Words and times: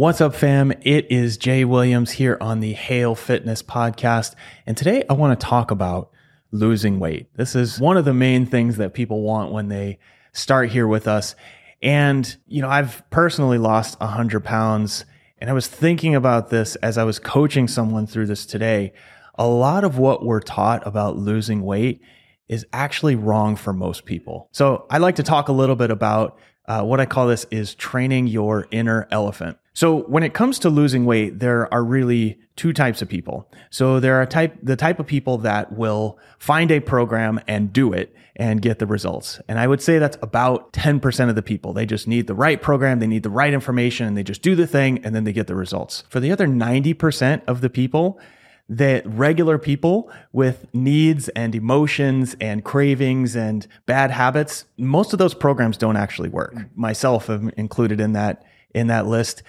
What's 0.00 0.22
up, 0.22 0.34
fam? 0.34 0.72
It 0.80 1.12
is 1.12 1.36
Jay 1.36 1.62
Williams 1.62 2.12
here 2.12 2.38
on 2.40 2.60
the 2.60 2.72
Hale 2.72 3.14
Fitness 3.14 3.62
podcast. 3.62 4.34
And 4.64 4.74
today 4.74 5.04
I 5.10 5.12
want 5.12 5.38
to 5.38 5.46
talk 5.46 5.70
about 5.70 6.10
losing 6.50 6.98
weight. 6.98 7.26
This 7.36 7.54
is 7.54 7.78
one 7.78 7.98
of 7.98 8.06
the 8.06 8.14
main 8.14 8.46
things 8.46 8.78
that 8.78 8.94
people 8.94 9.20
want 9.20 9.52
when 9.52 9.68
they 9.68 9.98
start 10.32 10.70
here 10.70 10.86
with 10.86 11.06
us. 11.06 11.34
And, 11.82 12.34
you 12.46 12.62
know, 12.62 12.70
I've 12.70 13.02
personally 13.10 13.58
lost 13.58 14.00
100 14.00 14.42
pounds. 14.42 15.04
And 15.36 15.50
I 15.50 15.52
was 15.52 15.66
thinking 15.66 16.14
about 16.14 16.48
this 16.48 16.76
as 16.76 16.96
I 16.96 17.04
was 17.04 17.18
coaching 17.18 17.68
someone 17.68 18.06
through 18.06 18.24
this 18.24 18.46
today. 18.46 18.94
A 19.34 19.46
lot 19.46 19.84
of 19.84 19.98
what 19.98 20.24
we're 20.24 20.40
taught 20.40 20.86
about 20.86 21.18
losing 21.18 21.60
weight 21.60 22.00
is 22.48 22.64
actually 22.72 23.16
wrong 23.16 23.54
for 23.54 23.74
most 23.74 24.06
people. 24.06 24.48
So 24.52 24.86
I'd 24.88 25.02
like 25.02 25.16
to 25.16 25.22
talk 25.22 25.48
a 25.48 25.52
little 25.52 25.76
bit 25.76 25.90
about 25.90 26.38
uh, 26.70 26.84
what 26.84 27.00
I 27.00 27.06
call 27.06 27.26
this 27.26 27.46
is 27.50 27.74
training 27.74 28.28
your 28.28 28.68
inner 28.70 29.08
elephant. 29.10 29.58
So 29.72 30.02
when 30.02 30.22
it 30.22 30.34
comes 30.34 30.60
to 30.60 30.70
losing 30.70 31.04
weight, 31.04 31.40
there 31.40 31.72
are 31.74 31.82
really 31.82 32.38
two 32.54 32.72
types 32.72 33.02
of 33.02 33.08
people. 33.08 33.50
So 33.70 33.98
there 33.98 34.22
are 34.22 34.26
type 34.26 34.56
the 34.62 34.76
type 34.76 35.00
of 35.00 35.06
people 35.08 35.38
that 35.38 35.72
will 35.72 36.16
find 36.38 36.70
a 36.70 36.78
program 36.78 37.40
and 37.48 37.72
do 37.72 37.92
it 37.92 38.14
and 38.36 38.62
get 38.62 38.78
the 38.78 38.86
results. 38.86 39.40
And 39.48 39.58
I 39.58 39.66
would 39.66 39.82
say 39.82 39.98
that's 39.98 40.16
about 40.22 40.72
10% 40.72 41.28
of 41.28 41.34
the 41.34 41.42
people. 41.42 41.72
They 41.72 41.86
just 41.86 42.06
need 42.06 42.28
the 42.28 42.34
right 42.34 42.62
program, 42.62 43.00
they 43.00 43.08
need 43.08 43.24
the 43.24 43.30
right 43.30 43.52
information, 43.52 44.06
and 44.06 44.16
they 44.16 44.22
just 44.22 44.40
do 44.40 44.54
the 44.54 44.68
thing 44.68 45.04
and 45.04 45.12
then 45.12 45.24
they 45.24 45.32
get 45.32 45.48
the 45.48 45.56
results. 45.56 46.04
For 46.08 46.20
the 46.20 46.30
other 46.30 46.46
90% 46.46 47.42
of 47.48 47.62
the 47.62 47.70
people, 47.70 48.20
that 48.70 49.04
regular 49.04 49.58
people 49.58 50.10
with 50.32 50.64
needs 50.72 51.28
and 51.30 51.56
emotions 51.56 52.36
and 52.40 52.64
cravings 52.64 53.34
and 53.34 53.66
bad 53.84 54.12
habits, 54.12 54.64
most 54.78 55.12
of 55.12 55.18
those 55.18 55.34
programs 55.34 55.76
don't 55.76 55.96
actually 55.96 56.28
work. 56.28 56.54
Mm-hmm. 56.54 56.80
Myself 56.80 57.28
am 57.28 57.50
included 57.56 58.00
in 58.00 58.12
that 58.12 58.44
in 58.72 58.86
that 58.86 59.06
list. 59.06 59.42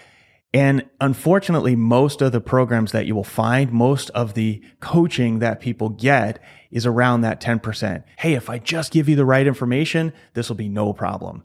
And 0.53 0.83
unfortunately, 0.99 1.75
most 1.75 2.21
of 2.21 2.31
the 2.31 2.41
programs 2.41 2.91
that 2.91 3.05
you 3.05 3.15
will 3.15 3.23
find, 3.23 3.71
most 3.71 4.09
of 4.09 4.33
the 4.33 4.61
coaching 4.81 5.39
that 5.39 5.61
people 5.61 5.89
get 5.89 6.43
is 6.71 6.85
around 6.85 7.21
that 7.21 7.39
10%. 7.39 8.03
Hey, 8.17 8.33
if 8.33 8.49
I 8.49 8.57
just 8.57 8.91
give 8.91 9.07
you 9.07 9.15
the 9.15 9.23
right 9.23 9.47
information, 9.47 10.11
this 10.33 10.49
will 10.49 10.57
be 10.57 10.67
no 10.67 10.91
problem. 10.91 11.43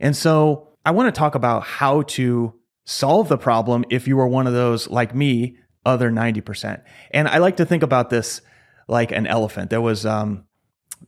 And 0.00 0.16
so 0.16 0.68
I 0.86 0.92
want 0.92 1.12
to 1.12 1.18
talk 1.18 1.34
about 1.34 1.64
how 1.64 2.02
to 2.02 2.54
solve 2.84 3.28
the 3.28 3.36
problem 3.36 3.84
if 3.90 4.06
you 4.06 4.18
are 4.20 4.28
one 4.28 4.46
of 4.46 4.52
those 4.54 4.88
like 4.88 5.14
me, 5.14 5.56
other 5.86 6.10
90%. 6.10 6.82
And 7.12 7.28
I 7.28 7.38
like 7.38 7.56
to 7.58 7.64
think 7.64 7.82
about 7.82 8.10
this 8.10 8.42
like 8.88 9.12
an 9.12 9.26
elephant. 9.26 9.70
There 9.70 9.80
was, 9.80 10.04
um, 10.04 10.45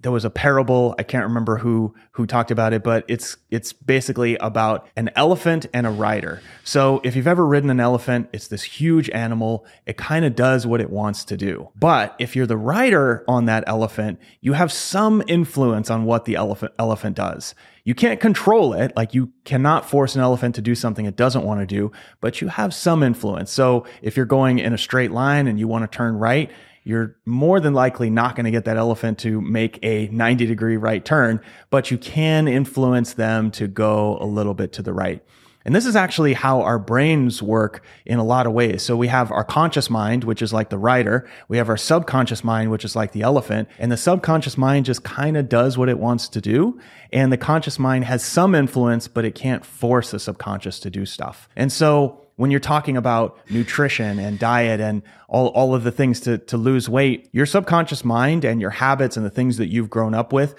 there 0.01 0.13
was 0.13 0.25
a 0.25 0.31
parable 0.31 0.95
i 0.99 1.03
can't 1.03 1.25
remember 1.25 1.57
who 1.57 1.95
who 2.19 2.27
talked 2.27 2.51
about 2.51 2.73
it 2.73 2.83
but 2.83 3.05
it's 3.07 3.37
it's 3.49 3.73
basically 3.73 4.37
about 4.39 4.89
an 4.97 5.09
elephant 5.15 5.67
and 5.73 5.87
a 5.87 5.91
rider. 5.91 6.43
So 6.65 7.01
if 7.05 7.15
you've 7.15 7.29
ever 7.29 7.47
ridden 7.47 7.71
an 7.71 7.79
elephant 7.79 8.29
it's 8.33 8.49
this 8.49 8.65
huge 8.65 9.09
animal. 9.11 9.65
It 9.87 9.97
kind 9.97 10.25
of 10.25 10.35
does 10.35 10.67
what 10.67 10.81
it 10.81 10.91
wants 10.91 11.25
to 11.27 11.37
do. 11.37 11.69
But 11.77 12.17
if 12.19 12.35
you're 12.35 12.47
the 12.47 12.57
rider 12.57 13.25
on 13.29 13.45
that 13.45 13.65
elephant 13.69 14.19
you 14.41 14.55
have 14.55 14.73
some 14.73 15.23
influence 15.29 15.91
on 15.91 16.05
what 16.05 16.25
the 16.25 16.35
elephant 16.35 16.73
elephant 16.77 17.15
does. 17.15 17.55
You 17.85 17.95
can't 17.95 18.21
control 18.21 18.75
it. 18.75 18.95
Like 18.97 19.15
you 19.15 19.33
cannot 19.45 19.89
force 19.89 20.17
an 20.17 20.21
elephant 20.21 20.57
to 20.57 20.61
do 20.61 20.75
something 20.75 21.07
it 21.07 21.17
doesn't 21.17 21.45
want 21.45 21.61
to 21.61 21.67
do 21.67 21.93
but 22.21 22.41
you 22.41 22.49
have 22.49 22.75
some 22.75 23.05
influence. 23.05 23.53
So 23.53 23.87
if 24.03 24.17
you're 24.17 24.27
going 24.27 24.59
in 24.59 24.73
a 24.73 24.79
straight 24.79 25.13
line 25.13 25.47
and 25.47 25.57
you 25.57 25.69
want 25.69 25.91
to 25.91 25.97
turn 25.97 26.17
right 26.17 26.51
you're 26.89 27.15
more 27.27 27.61
than 27.61 27.75
likely 27.75 28.09
not 28.09 28.35
going 28.35 28.47
to 28.47 28.51
get 28.51 28.65
that 28.65 28.79
elephant 28.79 29.19
to 29.19 29.43
make 29.43 29.79
a 29.83 30.09
90 30.09 30.47
degree 30.47 30.79
right 30.79 31.05
turn, 31.05 31.39
but 31.69 31.91
you 31.91 31.99
can 31.99 32.49
influence 32.49 33.13
them 33.13 33.51
to 33.51 33.69
go 33.69 34.17
a 34.23 34.25
little 34.25 34.55
bit 34.55 34.73
to 34.73 34.83
the 34.83 34.95
right. 34.95 35.23
And 35.67 35.75
this 35.75 35.85
is 35.85 35.97
actually 35.97 36.33
how 36.33 36.63
our 36.63 36.79
brains 36.79 37.43
work 37.43 37.85
in 38.07 38.19
a 38.19 38.25
lot 38.25 38.47
of 38.47 38.55
ways. 38.55 38.83
So 38.83 38.97
we 38.97 39.09
have 39.09 39.31
our 39.31 39.45
conscious 39.45 39.91
mind, 39.91 40.25
which 40.25 40.41
is 40.41 40.51
like 40.55 40.71
the 40.71 40.79
rider. 40.79 41.29
We 41.49 41.59
have 41.59 41.69
our 41.69 41.77
subconscious 41.77 42.43
mind, 42.43 42.71
which 42.71 42.87
is 42.87 42.97
like 42.97 43.13
the 43.13 43.21
elephant. 43.21 43.69
And 43.79 43.93
the 43.93 43.99
subconscious 43.99 44.57
mind 44.57 44.87
just 44.87 45.05
kind 45.05 45.37
of 45.37 45.51
does 45.51 45.77
what 45.77 45.91
it 45.91 45.99
wants 45.99 46.27
to 46.31 46.41
do. 46.41 46.81
And 47.13 47.31
the 47.31 47.37
conscious 47.37 47.79
mind 47.79 48.07
has 48.07 48.25
some 48.25 48.55
influence, 48.55 49.09
but 49.09 49.27
it 49.27 49.35
can't 49.35 49.63
force 49.63 50.11
the 50.11 50.19
subconscious 50.19 50.81
to 50.81 50.91
do 50.91 51.05
stuff. 51.05 51.51
And 51.55 51.71
so 51.71 52.28
when 52.39 52.53
you're 52.53 52.61
talking 52.61 52.97
about 52.97 53.37
nutrition 53.51 54.21
and 54.21 54.39
diet 54.39 54.81
and 54.81 55.03
all, 55.29 55.49
all 55.49 55.75
of 55.75 55.83
the 55.83 55.91
things 55.91 56.21
to, 56.21 56.39
to 56.39 56.57
lose 56.57 56.89
weight, 56.89 57.29
your 57.33 57.47
subconscious 57.47 58.05
mind 58.05 58.45
and 58.45 58.61
your 58.61 58.71
habits 58.71 59.17
and 59.17 59.27
the 59.27 59.31
things 59.31 59.57
that 59.57 59.67
you've 59.67 59.91
grown 59.91 60.15
up 60.15 60.33
with, 60.33 60.55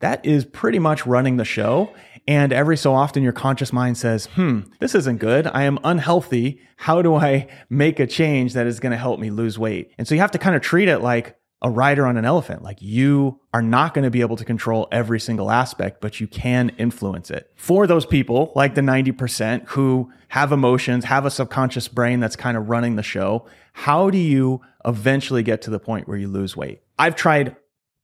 that 0.00 0.26
is 0.26 0.44
pretty 0.44 0.80
much 0.80 1.06
running 1.06 1.36
the 1.36 1.44
show. 1.44 1.94
And 2.26 2.52
every 2.52 2.76
so 2.76 2.92
often, 2.94 3.22
your 3.22 3.32
conscious 3.32 3.72
mind 3.72 3.96
says, 3.96 4.26
hmm, 4.34 4.62
this 4.80 4.96
isn't 4.96 5.18
good. 5.18 5.46
I 5.46 5.62
am 5.62 5.78
unhealthy. 5.84 6.60
How 6.76 7.00
do 7.00 7.14
I 7.14 7.46
make 7.68 8.00
a 8.00 8.08
change 8.08 8.54
that 8.54 8.66
is 8.66 8.80
going 8.80 8.92
to 8.92 8.98
help 8.98 9.20
me 9.20 9.30
lose 9.30 9.56
weight? 9.56 9.92
And 9.98 10.08
so 10.08 10.16
you 10.16 10.20
have 10.20 10.32
to 10.32 10.38
kind 10.38 10.56
of 10.56 10.62
treat 10.62 10.88
it 10.88 10.98
like 10.98 11.36
a 11.62 11.70
rider 11.70 12.06
on 12.06 12.16
an 12.16 12.24
elephant. 12.24 12.62
Like 12.62 12.80
you 12.80 13.38
are 13.52 13.62
not 13.62 13.92
going 13.92 14.04
to 14.04 14.10
be 14.10 14.22
able 14.22 14.36
to 14.36 14.44
control 14.44 14.88
every 14.90 15.20
single 15.20 15.50
aspect, 15.50 16.00
but 16.00 16.20
you 16.20 16.26
can 16.26 16.70
influence 16.78 17.30
it. 17.30 17.50
For 17.56 17.86
those 17.86 18.06
people, 18.06 18.52
like 18.54 18.74
the 18.74 18.80
90% 18.80 19.66
who 19.68 20.10
have 20.28 20.52
emotions, 20.52 21.04
have 21.04 21.26
a 21.26 21.30
subconscious 21.30 21.88
brain 21.88 22.20
that's 22.20 22.36
kind 22.36 22.56
of 22.56 22.70
running 22.70 22.96
the 22.96 23.02
show, 23.02 23.46
how 23.74 24.10
do 24.10 24.18
you 24.18 24.62
eventually 24.86 25.42
get 25.42 25.60
to 25.62 25.70
the 25.70 25.78
point 25.78 26.08
where 26.08 26.16
you 26.16 26.28
lose 26.28 26.56
weight? 26.56 26.80
I've 26.98 27.16
tried 27.16 27.56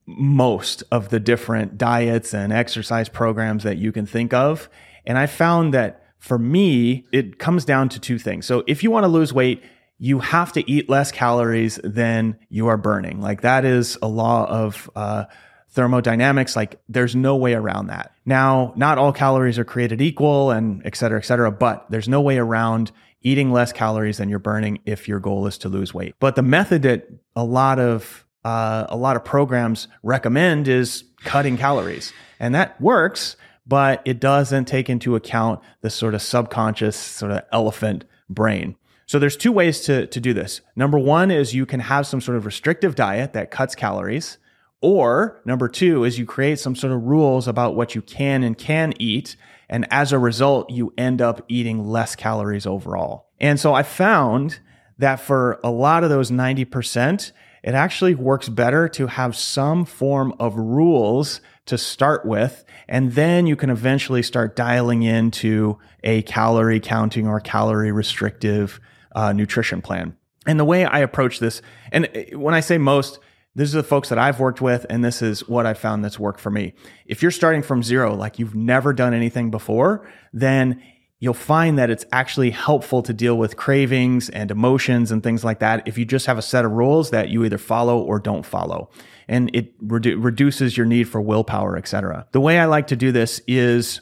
most 0.05 0.83
of 0.91 1.09
the 1.09 1.19
different 1.19 1.77
diets 1.77 2.33
and 2.33 2.53
exercise 2.53 3.09
programs 3.09 3.63
that 3.63 3.77
you 3.77 3.91
can 3.91 4.05
think 4.05 4.33
of. 4.33 4.69
And 5.05 5.17
I 5.17 5.25
found 5.25 5.73
that 5.73 6.03
for 6.19 6.37
me, 6.37 7.05
it 7.11 7.39
comes 7.39 7.65
down 7.65 7.89
to 7.89 7.99
two 7.99 8.17
things. 8.17 8.45
So 8.45 8.63
if 8.67 8.83
you 8.83 8.91
want 8.91 9.03
to 9.03 9.09
lose 9.09 9.33
weight, 9.33 9.63
you 9.99 10.19
have 10.19 10.53
to 10.53 10.69
eat 10.69 10.89
less 10.89 11.11
calories 11.11 11.79
than 11.83 12.37
you 12.49 12.67
are 12.67 12.77
burning. 12.77 13.19
Like 13.21 13.41
that 13.41 13.65
is 13.65 13.97
a 14.01 14.07
law 14.07 14.45
of 14.47 14.89
uh, 14.95 15.25
thermodynamics. 15.69 16.55
Like 16.55 16.79
there's 16.87 17.15
no 17.15 17.35
way 17.35 17.53
around 17.53 17.87
that. 17.87 18.13
Now, 18.25 18.73
not 18.75 18.97
all 18.97 19.11
calories 19.11 19.57
are 19.57 19.65
created 19.65 20.01
equal 20.01 20.51
and 20.51 20.85
et 20.85 20.95
cetera, 20.95 21.19
et 21.19 21.25
cetera, 21.25 21.51
but 21.51 21.85
there's 21.89 22.07
no 22.07 22.21
way 22.21 22.37
around 22.37 22.91
eating 23.21 23.51
less 23.51 23.73
calories 23.73 24.17
than 24.17 24.29
you're 24.29 24.39
burning 24.39 24.79
if 24.85 25.07
your 25.07 25.19
goal 25.19 25.47
is 25.47 25.57
to 25.59 25.69
lose 25.69 25.93
weight. 25.93 26.15
But 26.19 26.35
the 26.35 26.43
method 26.43 26.83
that 26.83 27.07
a 27.35 27.43
lot 27.43 27.79
of 27.79 28.25
uh, 28.45 28.85
a 28.89 28.95
lot 28.95 29.15
of 29.15 29.25
programs 29.25 29.87
recommend 30.03 30.67
is 30.67 31.03
cutting 31.23 31.57
calories, 31.57 32.13
and 32.39 32.55
that 32.55 32.79
works, 32.79 33.35
but 33.65 34.01
it 34.05 34.19
doesn't 34.19 34.65
take 34.65 34.89
into 34.89 35.15
account 35.15 35.59
the 35.81 35.89
sort 35.89 36.13
of 36.13 36.21
subconscious 36.21 36.95
sort 36.95 37.31
of 37.31 37.41
elephant 37.51 38.05
brain. 38.29 38.75
So 39.07 39.19
there's 39.19 39.37
two 39.37 39.53
ways 39.53 39.81
to, 39.85 40.05
to 40.07 40.19
do 40.19 40.33
this. 40.33 40.59
Number 40.75 40.99
one 40.99 41.31
is 41.31 41.55
you 41.55 41.65
can 41.65 41.79
have 41.79 42.05
some 42.05 42.19
sort 42.19 42.35
of 42.35 42.45
restrictive 42.45 42.93
diet 42.93 43.31
that 43.33 43.51
cuts 43.51 43.73
calories. 43.73 44.37
Or 44.81 45.41
number 45.45 45.69
two 45.69 46.03
is 46.03 46.19
you 46.19 46.25
create 46.25 46.59
some 46.59 46.75
sort 46.75 46.91
of 46.91 47.03
rules 47.03 47.47
about 47.47 47.73
what 47.73 47.95
you 47.95 48.01
can 48.01 48.43
and 48.43 48.57
can 48.57 48.93
eat. 48.99 49.37
And 49.69 49.87
as 49.91 50.11
a 50.11 50.19
result, 50.19 50.69
you 50.69 50.93
end 50.97 51.21
up 51.21 51.41
eating 51.47 51.87
less 51.87 52.17
calories 52.17 52.67
overall. 52.67 53.29
And 53.39 53.57
so 53.59 53.73
I 53.73 53.83
found 53.83 54.59
that 54.97 55.21
for 55.21 55.59
a 55.63 55.71
lot 55.71 56.03
of 56.03 56.09
those 56.09 56.29
90%, 56.29 57.31
it 57.63 57.73
actually 57.73 58.13
works 58.13 58.49
better 58.49 58.89
to 58.89 59.07
have 59.07 59.37
some 59.37 59.85
form 59.85 60.33
of 60.37 60.57
rules 60.57 61.39
to 61.65 61.77
start 61.77 62.25
with. 62.25 62.65
And 62.89 63.13
then 63.13 63.47
you 63.47 63.55
can 63.55 63.69
eventually 63.69 64.21
start 64.21 64.57
dialing 64.57 65.03
into 65.03 65.77
a 66.03 66.23
calorie 66.23 66.81
counting 66.81 67.25
or 67.25 67.39
calorie 67.39 67.91
restrictive 67.91 68.81
uh, 69.17 69.33
nutrition 69.33 69.81
plan. 69.81 70.15
And 70.45 70.59
the 70.59 70.65
way 70.65 70.85
I 70.85 70.99
approach 70.99 71.39
this, 71.39 71.61
and 71.91 72.07
when 72.33 72.53
I 72.53 72.61
say 72.61 72.77
most, 72.77 73.19
this 73.55 73.67
is 73.67 73.73
the 73.73 73.83
folks 73.83 74.09
that 74.09 74.19
I've 74.19 74.39
worked 74.39 74.61
with, 74.61 74.85
and 74.89 75.03
this 75.03 75.23
is 75.23 75.45
what 75.49 75.65
I 75.65 75.73
found 75.73 76.05
that's 76.05 76.19
worked 76.19 76.39
for 76.39 76.51
me. 76.51 76.73
If 77.07 77.23
you're 77.23 77.31
starting 77.31 77.63
from 77.63 77.81
zero, 77.81 78.15
like 78.15 78.37
you've 78.37 78.53
never 78.53 78.93
done 78.93 79.15
anything 79.15 79.49
before, 79.49 80.07
then 80.31 80.81
you'll 81.19 81.33
find 81.33 81.79
that 81.79 81.89
it's 81.89 82.05
actually 82.11 82.51
helpful 82.51 83.01
to 83.01 83.11
deal 83.11 83.35
with 83.35 83.57
cravings 83.57 84.29
and 84.29 84.51
emotions 84.51 85.11
and 85.11 85.23
things 85.23 85.43
like 85.43 85.57
that 85.59 85.87
if 85.87 85.97
you 85.97 86.05
just 86.05 86.27
have 86.27 86.37
a 86.37 86.41
set 86.43 86.63
of 86.63 86.71
rules 86.71 87.09
that 87.09 87.29
you 87.29 87.43
either 87.43 87.57
follow 87.57 87.99
or 87.99 88.19
don't 88.19 88.45
follow 88.45 88.89
and 89.27 89.49
it 89.55 89.75
redu- 89.85 90.23
reduces 90.23 90.77
your 90.77 90.85
need 90.85 91.05
for 91.05 91.19
willpower 91.19 91.75
etc 91.75 92.27
the 92.33 92.39
way 92.39 92.59
i 92.59 92.65
like 92.65 92.85
to 92.85 92.95
do 92.95 93.11
this 93.11 93.41
is 93.47 94.01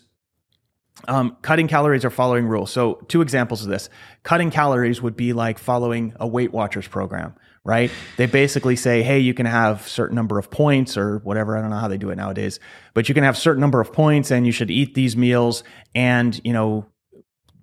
um, 1.08 1.38
cutting 1.42 1.68
calories 1.68 2.06
or 2.06 2.10
following 2.10 2.48
rules. 2.48 2.72
So, 2.72 2.96
two 3.08 3.22
examples 3.22 3.64
of 3.64 3.70
this. 3.70 3.90
Cutting 4.24 4.52
calories 4.52 5.02
would 5.02 5.16
be 5.16 5.34
like 5.34 5.60
following 5.60 6.14
a 6.20 6.28
Weight 6.28 6.52
Watchers 6.52 6.88
program, 6.88 7.36
right? 7.64 7.92
They 8.18 8.26
basically 8.26 8.76
say, 8.76 9.04
hey, 9.04 9.20
you 9.20 9.34
can 9.34 9.46
have 9.46 9.88
certain 9.88 10.16
number 10.16 10.40
of 10.40 10.50
points 10.50 10.98
or 10.98 11.20
whatever. 11.20 11.58
I 11.58 11.62
don't 11.62 11.70
know 11.70 11.78
how 11.78 11.88
they 11.88 11.98
do 11.98 12.10
it 12.10 12.16
nowadays, 12.16 12.60
but 12.94 13.10
you 13.10 13.16
can 13.16 13.24
have 13.24 13.38
certain 13.38 13.62
number 13.62 13.82
of 13.82 13.92
points 13.94 14.32
and 14.32 14.46
you 14.46 14.52
should 14.52 14.72
eat 14.72 14.94
these 14.94 15.16
meals. 15.18 15.64
And, 15.94 16.40
you 16.44 16.54
know, 16.54 16.86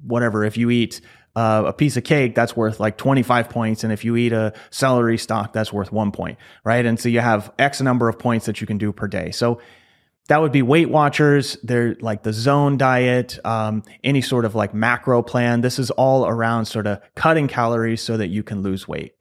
whatever, 0.03 0.45
if 0.45 0.57
you 0.57 0.71
eat 0.71 1.01
uh, 1.35 1.65
a 1.67 1.73
piece 1.73 1.97
of 1.97 2.05
cake, 2.05 2.35
that's 2.35 2.57
worth 2.57 2.79
like 2.79 2.99
25 2.99 3.49
points. 3.49 3.85
And 3.85 3.93
if 3.93 4.05
you 4.05 4.17
eat 4.17 4.33
a 4.33 4.53
celery 4.71 5.19
stalk, 5.19 5.53
that's 5.53 5.73
worth 5.73 5.91
one 5.91 6.13
point, 6.13 6.39
right? 6.65 6.85
And 6.85 7.01
so 7.01 7.09
you 7.09 7.21
have 7.21 7.53
X 7.59 7.81
number 7.81 8.09
of 8.09 8.19
points 8.19 8.47
that 8.47 8.61
you 8.61 8.67
can 8.67 8.79
do 8.79 8.93
per 8.93 9.09
day. 9.09 9.31
So 9.31 9.61
that 10.29 10.41
would 10.41 10.53
be 10.53 10.63
Weight 10.63 10.89
Watchers. 10.89 11.57
They're 11.63 11.97
like 12.01 12.23
the 12.23 12.33
zone 12.33 12.77
diet, 12.77 13.39
um, 13.45 13.83
any 14.05 14.21
sort 14.21 14.45
of 14.45 14.55
like 14.55 14.73
macro 14.73 15.23
plan. 15.23 15.61
This 15.61 15.79
is 15.79 15.91
all 15.93 16.27
around 16.27 16.67
sort 16.67 16.87
of 16.87 17.01
cutting 17.15 17.49
calories 17.49 18.03
so 18.03 18.17
that 18.17 18.29
you 18.29 18.43
can 18.43 18.63
lose 18.63 18.87
weight. 18.87 19.15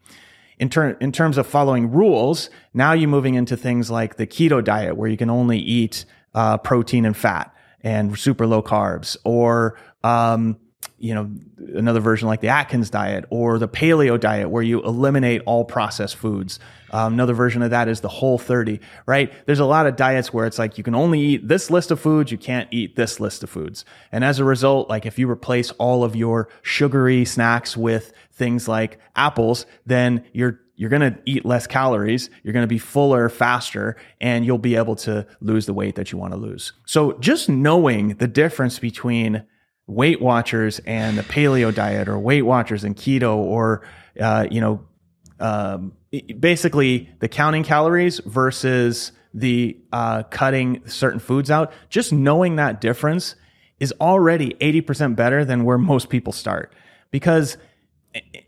In, 0.59 0.69
ter- 0.69 0.97
in 1.01 1.11
terms 1.11 1.37
of 1.37 1.47
following 1.47 1.91
rules, 1.91 2.51
now 2.73 2.93
you're 2.93 3.09
moving 3.09 3.33
into 3.33 3.57
things 3.57 3.89
like 3.89 4.17
the 4.17 4.27
keto 4.27 4.63
diet 4.63 4.95
where 4.95 5.09
you 5.09 5.17
can 5.17 5.29
only 5.29 5.57
eat 5.57 6.05
uh, 6.35 6.59
protein 6.59 7.05
and 7.05 7.17
fat 7.17 7.51
and 7.81 8.17
super 8.17 8.45
low 8.45 8.61
carbs 8.61 9.17
or 9.25 9.79
um, 10.03 10.57
you 11.01 11.15
know, 11.15 11.31
another 11.75 11.99
version 11.99 12.27
like 12.27 12.41
the 12.41 12.49
Atkins 12.49 12.89
diet 12.89 13.25
or 13.29 13.57
the 13.57 13.67
paleo 13.67 14.19
diet 14.19 14.49
where 14.49 14.61
you 14.61 14.81
eliminate 14.83 15.41
all 15.45 15.65
processed 15.65 16.15
foods. 16.15 16.59
Um, 16.91 17.13
another 17.13 17.33
version 17.33 17.63
of 17.63 17.71
that 17.71 17.87
is 17.87 18.01
the 18.01 18.07
whole 18.07 18.37
30, 18.37 18.79
right? 19.07 19.33
There's 19.47 19.59
a 19.59 19.65
lot 19.65 19.87
of 19.87 19.95
diets 19.95 20.31
where 20.31 20.45
it's 20.45 20.59
like 20.59 20.77
you 20.77 20.83
can 20.83 20.93
only 20.93 21.19
eat 21.19 21.47
this 21.47 21.71
list 21.71 21.89
of 21.89 21.99
foods, 21.99 22.31
you 22.31 22.37
can't 22.37 22.67
eat 22.71 22.95
this 22.95 23.19
list 23.19 23.41
of 23.43 23.49
foods. 23.49 23.83
And 24.11 24.23
as 24.23 24.37
a 24.37 24.43
result, 24.43 24.89
like 24.89 25.05
if 25.05 25.17
you 25.17 25.29
replace 25.29 25.71
all 25.71 26.03
of 26.03 26.15
your 26.15 26.49
sugary 26.61 27.25
snacks 27.25 27.75
with 27.75 28.13
things 28.31 28.67
like 28.67 28.99
apples, 29.15 29.65
then 29.85 30.23
you're 30.33 30.59
you're 30.75 30.89
going 30.89 31.13
to 31.13 31.19
eat 31.25 31.45
less 31.45 31.67
calories, 31.67 32.31
you're 32.41 32.53
going 32.53 32.63
to 32.63 32.67
be 32.67 32.79
fuller 32.79 33.29
faster, 33.29 33.95
and 34.19 34.47
you'll 34.47 34.57
be 34.57 34.75
able 34.75 34.95
to 34.95 35.27
lose 35.39 35.67
the 35.67 35.75
weight 35.75 35.93
that 35.93 36.11
you 36.11 36.17
want 36.17 36.33
to 36.33 36.39
lose. 36.39 36.73
So 36.87 37.19
just 37.19 37.47
knowing 37.49 38.15
the 38.15 38.27
difference 38.27 38.79
between 38.79 39.43
Weight 39.91 40.21
Watchers 40.21 40.79
and 40.85 41.17
the 41.17 41.23
paleo 41.23 41.73
diet 41.73 42.07
or 42.07 42.17
Weight 42.17 42.43
Watchers 42.43 42.83
and 42.83 42.95
keto 42.95 43.35
or, 43.35 43.81
uh, 44.19 44.47
you 44.49 44.61
know, 44.61 44.81
um, 45.39 45.93
basically 46.39 47.09
the 47.19 47.27
counting 47.27 47.63
calories 47.63 48.19
versus 48.19 49.11
the 49.33 49.77
uh, 49.91 50.23
cutting 50.23 50.81
certain 50.87 51.19
foods 51.19 51.51
out, 51.51 51.73
just 51.89 52.13
knowing 52.13 52.55
that 52.55 52.79
difference 52.79 53.35
is 53.79 53.93
already 53.99 54.53
80% 54.61 55.15
better 55.15 55.43
than 55.43 55.65
where 55.65 55.77
most 55.77 56.09
people 56.09 56.31
start. 56.31 56.71
Because, 57.09 57.57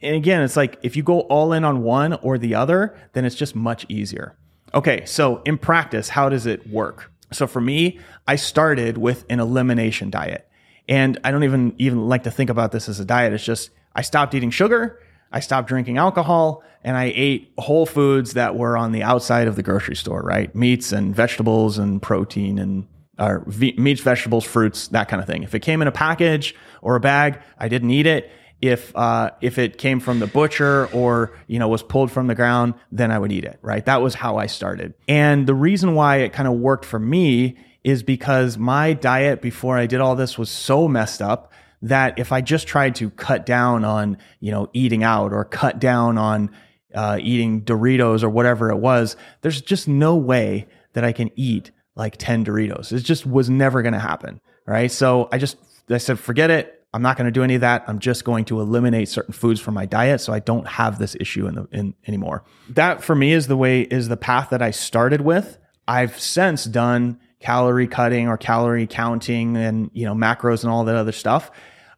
and 0.01 0.15
again, 0.15 0.41
it's 0.43 0.55
like 0.55 0.77
if 0.81 0.95
you 0.95 1.03
go 1.03 1.21
all 1.21 1.51
in 1.51 1.65
on 1.65 1.83
one 1.83 2.13
or 2.13 2.37
the 2.37 2.55
other, 2.55 2.95
then 3.13 3.25
it's 3.25 3.35
just 3.35 3.55
much 3.55 3.85
easier. 3.89 4.35
Okay, 4.73 5.05
so 5.05 5.41
in 5.43 5.57
practice, 5.57 6.09
how 6.09 6.29
does 6.29 6.45
it 6.45 6.67
work? 6.67 7.11
So 7.31 7.47
for 7.47 7.61
me, 7.61 7.99
I 8.27 8.35
started 8.35 8.97
with 8.97 9.25
an 9.29 9.39
elimination 9.39 10.09
diet. 10.09 10.47
And 10.87 11.19
I 11.23 11.31
don't 11.31 11.43
even 11.43 11.75
even 11.77 12.07
like 12.07 12.23
to 12.23 12.31
think 12.31 12.49
about 12.49 12.71
this 12.71 12.89
as 12.89 12.99
a 12.99 13.05
diet. 13.05 13.33
It's 13.33 13.43
just 13.43 13.69
I 13.95 14.01
stopped 14.01 14.33
eating 14.33 14.51
sugar, 14.51 14.99
I 15.31 15.39
stopped 15.39 15.67
drinking 15.67 15.97
alcohol, 15.97 16.63
and 16.83 16.97
I 16.97 17.11
ate 17.15 17.53
whole 17.57 17.85
foods 17.85 18.33
that 18.33 18.55
were 18.55 18.75
on 18.77 18.91
the 18.91 19.03
outside 19.03 19.47
of 19.47 19.55
the 19.55 19.63
grocery 19.63 19.95
store, 19.95 20.21
right? 20.21 20.53
Meats 20.53 20.91
and 20.91 21.15
vegetables 21.15 21.77
and 21.77 22.01
protein 22.01 22.59
and 22.59 22.87
or 23.19 23.43
v- 23.47 23.75
meats, 23.77 24.01
vegetables, 24.01 24.43
fruits, 24.43 24.87
that 24.89 25.07
kind 25.07 25.21
of 25.21 25.27
thing. 25.27 25.43
If 25.43 25.53
it 25.53 25.59
came 25.59 25.81
in 25.81 25.87
a 25.87 25.91
package 25.91 26.55
or 26.81 26.95
a 26.95 26.99
bag, 26.99 27.39
I 27.57 27.67
didn't 27.67 27.91
eat 27.91 28.07
it. 28.07 28.31
If 28.61 28.95
uh, 28.95 29.31
if 29.41 29.57
it 29.57 29.77
came 29.77 29.99
from 29.99 30.19
the 30.19 30.27
butcher 30.27 30.87
or 30.93 31.37
you 31.47 31.59
know 31.59 31.67
was 31.67 31.83
pulled 31.83 32.11
from 32.11 32.27
the 32.27 32.35
ground, 32.35 32.75
then 32.91 33.11
I 33.11 33.19
would 33.19 33.31
eat 33.31 33.43
it. 33.43 33.59
Right? 33.61 33.85
That 33.85 34.01
was 34.01 34.15
how 34.15 34.37
I 34.37 34.47
started. 34.47 34.93
And 35.07 35.47
the 35.47 35.53
reason 35.53 35.95
why 35.95 36.17
it 36.17 36.33
kind 36.33 36.47
of 36.47 36.55
worked 36.55 36.85
for 36.85 36.99
me 36.99 37.57
is 37.83 38.03
because 38.03 38.57
my 38.57 38.93
diet 38.93 39.41
before 39.41 39.77
I 39.77 39.85
did 39.85 39.99
all 39.99 40.15
this 40.15 40.37
was 40.37 40.49
so 40.49 40.87
messed 40.87 41.21
up 41.21 41.51
that 41.81 42.17
if 42.17 42.31
I 42.31 42.41
just 42.41 42.65
tried 42.65 42.95
to 42.95 43.09
cut 43.09 43.45
down 43.45 43.83
on, 43.83 44.17
you 44.39 44.51
know, 44.51 44.69
eating 44.73 45.03
out 45.03 45.33
or 45.33 45.43
cut 45.43 45.79
down 45.79 46.17
on 46.17 46.49
uh, 46.95 47.17
eating 47.21 47.63
Doritos 47.63 48.23
or 48.23 48.29
whatever 48.29 48.69
it 48.69 48.77
was, 48.77 49.17
there's 49.41 49.61
just 49.61 49.87
no 49.87 50.15
way 50.15 50.67
that 50.93 51.03
I 51.03 51.11
can 51.11 51.29
eat 51.35 51.71
like 51.95 52.15
10 52.17 52.45
Doritos. 52.45 52.93
It 52.93 52.99
just 52.99 53.25
was 53.25 53.49
never 53.49 53.81
going 53.81 53.93
to 53.93 53.99
happen. 53.99 54.39
Right. 54.65 54.89
So 54.89 55.27
I 55.31 55.37
just, 55.37 55.57
I 55.89 55.97
said, 55.97 56.19
forget 56.19 56.49
it. 56.49 56.79
I'm 56.93 57.01
not 57.01 57.17
going 57.17 57.25
to 57.25 57.31
do 57.31 57.43
any 57.43 57.55
of 57.55 57.61
that. 57.61 57.83
I'm 57.87 57.99
just 57.99 58.23
going 58.23 58.45
to 58.45 58.61
eliminate 58.61 59.09
certain 59.09 59.33
foods 59.33 59.59
from 59.59 59.73
my 59.73 59.85
diet 59.85 60.21
so 60.21 60.31
I 60.31 60.39
don't 60.39 60.67
have 60.67 60.99
this 60.99 61.15
issue 61.19 61.47
in 61.47 61.55
the 61.55 61.67
in 61.71 61.95
anymore. 62.07 62.43
That 62.69 63.03
for 63.03 63.15
me 63.15 63.33
is 63.33 63.47
the 63.47 63.57
way 63.57 63.81
is 63.81 64.09
the 64.09 64.17
path 64.17 64.51
that 64.51 64.61
I 64.61 64.71
started 64.71 65.21
with. 65.21 65.57
I've 65.87 66.19
since 66.19 66.65
done 66.65 67.19
calorie 67.43 67.87
cutting 67.87 68.29
or 68.29 68.37
calorie 68.37 68.87
counting 68.87 69.57
and, 69.57 69.91
you 69.93 70.05
know, 70.05 70.15
macros 70.15 70.63
and 70.63 70.71
all 70.71 70.85
that 70.85 70.95
other 70.95 71.11
stuff. 71.11 71.51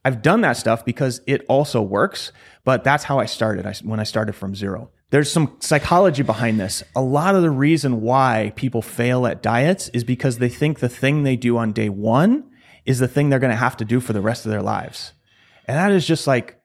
I've 0.03 0.23
done 0.23 0.41
that 0.41 0.57
stuff 0.57 0.83
because 0.83 1.21
it 1.27 1.45
also 1.47 1.83
works, 1.83 2.31
but 2.63 2.83
that's 2.83 3.03
how 3.03 3.19
I 3.19 3.25
started 3.25 3.65
I, 3.67 3.73
when 3.83 3.99
I 3.99 4.03
started 4.03 4.33
from 4.33 4.55
zero. 4.55 4.89
There's 5.11 5.31
some 5.31 5.55
psychology 5.59 6.23
behind 6.23 6.59
this. 6.59 6.83
A 6.95 7.01
lot 7.01 7.35
of 7.35 7.43
the 7.43 7.51
reason 7.51 8.01
why 8.01 8.53
people 8.55 8.81
fail 8.81 9.27
at 9.27 9.43
diets 9.43 9.89
is 9.89 10.03
because 10.03 10.39
they 10.39 10.49
think 10.49 10.79
the 10.79 10.89
thing 10.89 11.21
they 11.21 11.35
do 11.35 11.57
on 11.57 11.73
day 11.73 11.89
one 11.89 12.49
is 12.83 12.97
the 12.97 13.07
thing 13.07 13.29
they're 13.29 13.37
going 13.37 13.51
to 13.51 13.55
have 13.55 13.77
to 13.77 13.85
do 13.85 13.99
for 13.99 14.13
the 14.13 14.21
rest 14.21 14.45
of 14.45 14.51
their 14.51 14.63
lives. 14.63 15.13
And 15.67 15.77
that 15.77 15.91
is 15.91 16.07
just 16.07 16.25
like 16.25 16.59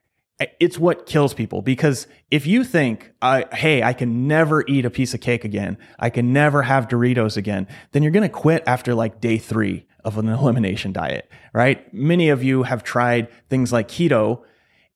it's 0.59 0.79
what 0.79 1.07
kills 1.07 1.35
people 1.35 1.63
because 1.63 2.07
if 2.31 2.47
you 2.47 2.65
think, 2.65 3.13
hey, 3.53 3.83
I 3.83 3.93
can 3.93 4.27
never 4.27 4.65
eat 4.67 4.85
a 4.85 4.91
piece 4.91 5.13
of 5.13 5.21
cake 5.21 5.45
again, 5.45 5.77
I 5.99 6.11
can 6.11 6.33
never 6.33 6.63
have 6.63 6.89
Doritos 6.89 7.37
again, 7.37 7.69
then 7.93 8.03
you're 8.03 8.13
going 8.13 8.23
to 8.23 8.29
quit 8.29 8.63
after 8.67 8.95
like 8.95 9.21
day 9.21 9.39
three 9.39 9.87
of 10.05 10.17
an 10.17 10.29
elimination 10.31 10.93
diet, 10.93 11.31
right? 11.53 11.93
Many 11.93 12.31
of 12.31 12.43
you 12.43 12.63
have 12.63 12.83
tried 12.83 13.29
things 13.49 13.73
like 13.73 13.89
keto 13.89 14.43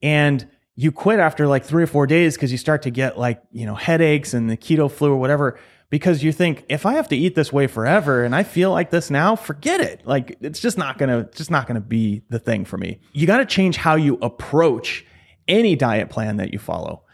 and 0.03 0.49
you 0.77 0.91
quit 0.91 1.21
after 1.21 1.47
like 1.47 1.65
three 1.65 1.83
or 1.83 1.87
four 1.87 2.07
days 2.07 2.35
because 2.35 2.51
you 2.51 2.59
start 2.59 2.83
to 2.83 2.91
get 2.91 3.19
like, 3.19 3.43
you 3.53 3.67
know, 3.67 3.75
headaches 3.75 4.35
and 4.35 4.51
the 4.51 4.57
keto 4.57 4.91
flu 4.91 5.13
or 5.13 5.17
whatever 5.17 5.59
because 5.91 6.25
you 6.25 6.33
think 6.33 6.65
if 6.69 6.87
I 6.87 6.95
have 6.95 7.09
to 7.09 7.17
eat 7.17 7.35
this 7.35 7.53
way 7.53 7.67
forever 7.67 8.25
and 8.25 8.35
I 8.35 8.43
feel 8.43 8.73
like 8.73 8.91
this 8.91 9.11
now, 9.11 9.37
forget 9.37 9.81
it. 9.81 10.07
Like 10.07 10.37
it's 10.41 10.59
just 10.59 10.79
not 10.79 10.99
going 10.99 11.11
to 11.11 11.31
just 11.37 11.51
not 11.51 11.69
going 11.69 11.77
to 11.77 11.87
be 11.87 12.23
the 12.31 12.39
thing 12.39 12.65
for 12.65 12.79
me. 12.79 12.99
You 13.13 13.27
got 13.27 13.39
to 13.39 13.47
change 13.47 13.77
how 13.77 13.95
you 13.95 14.19
approach 14.21 15.05
any 15.49 15.77
diet 15.77 16.11
plan 16.11 16.37
that 16.37 16.53
you 16.53 16.59
follow. 16.59 17.05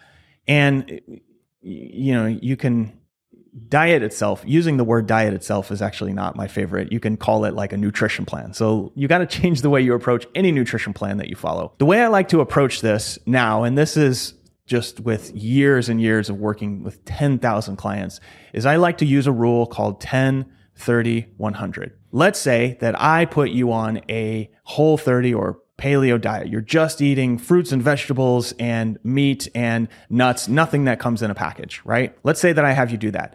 And, 0.47 1.01
you 1.61 2.13
know, 2.15 2.27
you 2.27 2.57
can 2.57 2.99
diet 3.69 4.03
itself, 4.03 4.43
using 4.47 4.77
the 4.77 4.85
word 4.85 5.07
diet 5.07 5.35
itself 5.35 5.71
is 5.71 5.83
actually 5.83 6.13
not 6.13 6.37
my 6.37 6.47
favorite. 6.47 6.93
You 6.93 7.01
can 7.01 7.17
call 7.17 7.45
it 7.45 7.55
like 7.55 7.73
a 7.73 7.77
nutrition 7.77 8.25
plan. 8.25 8.55
So 8.55 8.93
you 8.95 9.09
got 9.09 9.19
to 9.19 9.27
change 9.27 9.63
the 9.63 9.71
way 9.71 9.81
you 9.81 9.95
approach 9.95 10.27
any 10.35 10.53
nutrition 10.53 10.93
plan 10.93 11.17
that 11.19 11.29
you 11.29 11.37
follow. 11.37 11.73
The 11.79 11.87
way 11.87 12.01
I 12.01 12.09
like 12.09 12.29
to 12.29 12.41
approach 12.41 12.81
this 12.81 13.19
now, 13.27 13.65
and 13.65 13.77
this 13.77 13.97
is 13.97 14.35
just 14.67 15.01
with 15.01 15.35
years 15.35 15.89
and 15.89 16.01
years 16.01 16.29
of 16.31 16.37
working 16.37 16.83
with 16.83 17.05
10,000 17.05 17.77
clients, 17.77 18.21
is 18.53 18.67
I 18.67 18.77
like 18.77 18.99
to 18.99 19.07
use 19.07 19.27
a 19.27 19.33
rule 19.33 19.67
called 19.67 20.01
10, 20.01 20.47
30, 20.77 21.27
100. 21.37 21.93
Let's 22.13 22.39
say 22.39 22.79
that 22.81 23.01
I 23.01 23.25
put 23.25 23.51
you 23.51 23.73
on 23.73 24.01
a 24.09 24.51
whole 24.65 24.97
30 24.97 25.35
or 25.35 25.59
paleo 25.81 26.21
diet. 26.21 26.49
You're 26.49 26.61
just 26.61 27.01
eating 27.01 27.39
fruits 27.39 27.73
and 27.73 27.83
vegetables 27.83 28.53
and 28.59 28.99
meat 29.03 29.49
and 29.55 29.89
nuts, 30.09 30.47
nothing 30.47 30.85
that 30.85 31.01
comes 31.01 31.23
in 31.23 31.31
a 31.31 31.35
package, 31.35 31.81
right? 31.85 32.17
Let's 32.23 32.41
say 32.41 32.53
that 32.53 32.65
I 32.65 32.73
have 32.73 32.91
you 32.91 32.99
do 32.99 33.11
that. 33.13 33.35